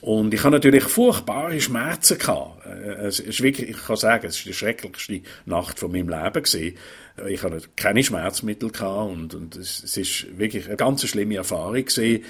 Und 0.02 0.32
ich 0.36 0.44
habe 0.44 0.54
natürlich 0.54 0.84
furchtbare 0.84 1.60
Schmerzen 1.60 2.20
gehabt. 2.20 2.64
Äh, 2.68 3.08
es 3.08 3.20
ist 3.20 3.42
wirklich, 3.42 3.72
ich 3.72 3.84
kann 3.84 3.96
sagen, 3.96 4.28
es 4.28 4.38
ist 4.38 4.46
die 4.46 4.54
schrecklichste 4.54 5.22
Nacht 5.46 5.80
von 5.80 5.92
meinem 5.92 6.08
Leben 6.08 6.44
gewesen. 6.44 6.78
Ich 7.28 7.42
hatte 7.42 7.62
keine 7.76 8.04
Schmerzmittel 8.04 8.70
gehabt 8.70 9.12
und, 9.12 9.34
und 9.34 9.56
es, 9.56 9.84
es 9.84 10.28
wirklich 10.38 10.68
eine 10.68 10.76
ganz 10.76 11.04
schlimme 11.08 11.38
Erfahrung 11.38 11.84
gewesen. 11.84 12.24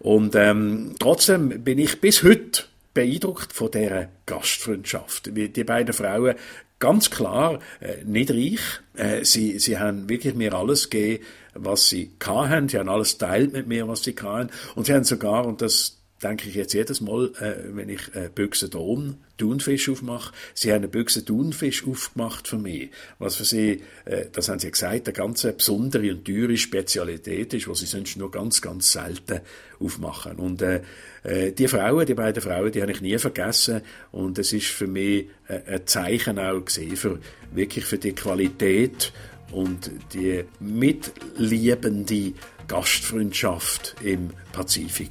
Und 0.00 0.34
ähm, 0.34 0.96
trotzdem 0.98 1.64
bin 1.64 1.78
ich 1.78 1.98
bis 2.00 2.22
heute 2.22 2.64
beeindruckt 2.94 3.52
von 3.52 3.70
dieser 3.70 4.08
Gastfreundschaft. 4.26 5.30
Die 5.34 5.64
beiden 5.64 5.94
Frauen 5.94 6.34
ganz 6.78 7.10
klar 7.10 7.60
äh, 7.80 8.04
nicht 8.04 8.30
reich. 8.30 8.60
Äh, 8.94 9.24
sie, 9.24 9.60
sie 9.60 9.78
haben 9.78 10.08
wirklich 10.08 10.34
mir 10.34 10.52
alles 10.52 10.90
gegeben, 10.90 11.24
was 11.54 11.88
sie 11.88 12.10
hatten. 12.26 12.68
Sie 12.68 12.78
haben 12.78 12.88
alles 12.88 13.18
teilt 13.18 13.52
mit 13.52 13.68
mir, 13.68 13.86
was 13.86 14.02
sie 14.02 14.16
hatten. 14.20 14.50
Und 14.74 14.86
sie 14.86 14.94
haben 14.94 15.04
sogar, 15.04 15.46
und 15.46 15.62
das 15.62 16.01
denke 16.22 16.48
ich 16.48 16.54
jetzt 16.54 16.72
jedes 16.72 17.00
Mal, 17.00 17.32
äh, 17.40 17.74
wenn 17.74 17.88
ich 17.88 18.14
äh, 18.14 18.30
Büchse 18.34 18.68
Don, 18.68 19.16
Thunfisch 19.38 19.88
aufmache. 19.88 20.32
Sie 20.54 20.70
haben 20.70 20.78
eine 20.78 20.88
Büchse 20.88 21.24
Thunfisch 21.24 21.86
aufgemacht 21.86 22.46
für 22.46 22.58
mich. 22.58 22.90
Was 23.18 23.36
für 23.36 23.44
sie, 23.44 23.82
äh, 24.04 24.26
das 24.32 24.48
haben 24.48 24.60
sie 24.60 24.70
gesagt, 24.70 25.08
eine 25.08 25.12
ganz 25.12 25.42
besondere 25.42 26.12
und 26.12 26.24
teure 26.24 26.56
Spezialität 26.56 27.54
ist, 27.54 27.66
was 27.66 27.80
sie 27.80 27.86
sonst 27.86 28.16
nur 28.16 28.30
ganz, 28.30 28.62
ganz 28.62 28.92
selten 28.92 29.40
aufmachen. 29.80 30.36
Und 30.36 30.62
äh, 30.62 30.82
äh, 31.24 31.52
die 31.52 31.68
Frauen, 31.68 32.06
die 32.06 32.14
beiden 32.14 32.42
Frauen, 32.42 32.70
die 32.70 32.82
habe 32.82 32.92
ich 32.92 33.00
nie 33.00 33.18
vergessen. 33.18 33.82
Und 34.12 34.38
es 34.38 34.52
ist 34.52 34.68
für 34.68 34.86
mich 34.86 35.28
äh, 35.48 35.60
ein 35.66 35.86
Zeichen 35.86 36.38
auch 36.38 36.64
gesehen 36.64 36.96
für 36.96 37.18
wirklich 37.52 37.84
für 37.84 37.98
die 37.98 38.12
Qualität 38.12 39.12
und 39.50 39.90
die 40.14 40.44
mitliebende 40.60 42.32
Gastfreundschaft 42.68 43.96
im 44.02 44.30
Pazifik. 44.52 45.10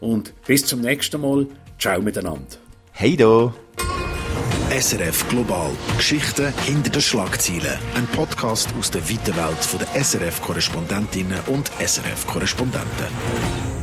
und 0.00 0.32
bis 0.46 0.64
zum 0.64 0.80
nächsten 0.80 1.20
Mal. 1.20 1.46
Ciao 1.78 2.00
miteinander. 2.00 2.56
Hey 2.92 3.16
do! 3.16 3.52
SRF 4.70 5.28
Global. 5.28 5.70
Geschichten 5.96 6.52
hinter 6.64 6.90
den 6.90 7.02
Schlagzeilen. 7.02 7.78
Ein 7.94 8.06
Podcast 8.08 8.68
aus 8.78 8.90
der 8.90 9.08
weiten 9.08 9.36
Welt 9.36 9.68
der 9.78 9.86
SRF-Korrespondentinnen 10.02 11.38
und 11.46 11.70
SRF-Korrespondenten. 11.78 13.73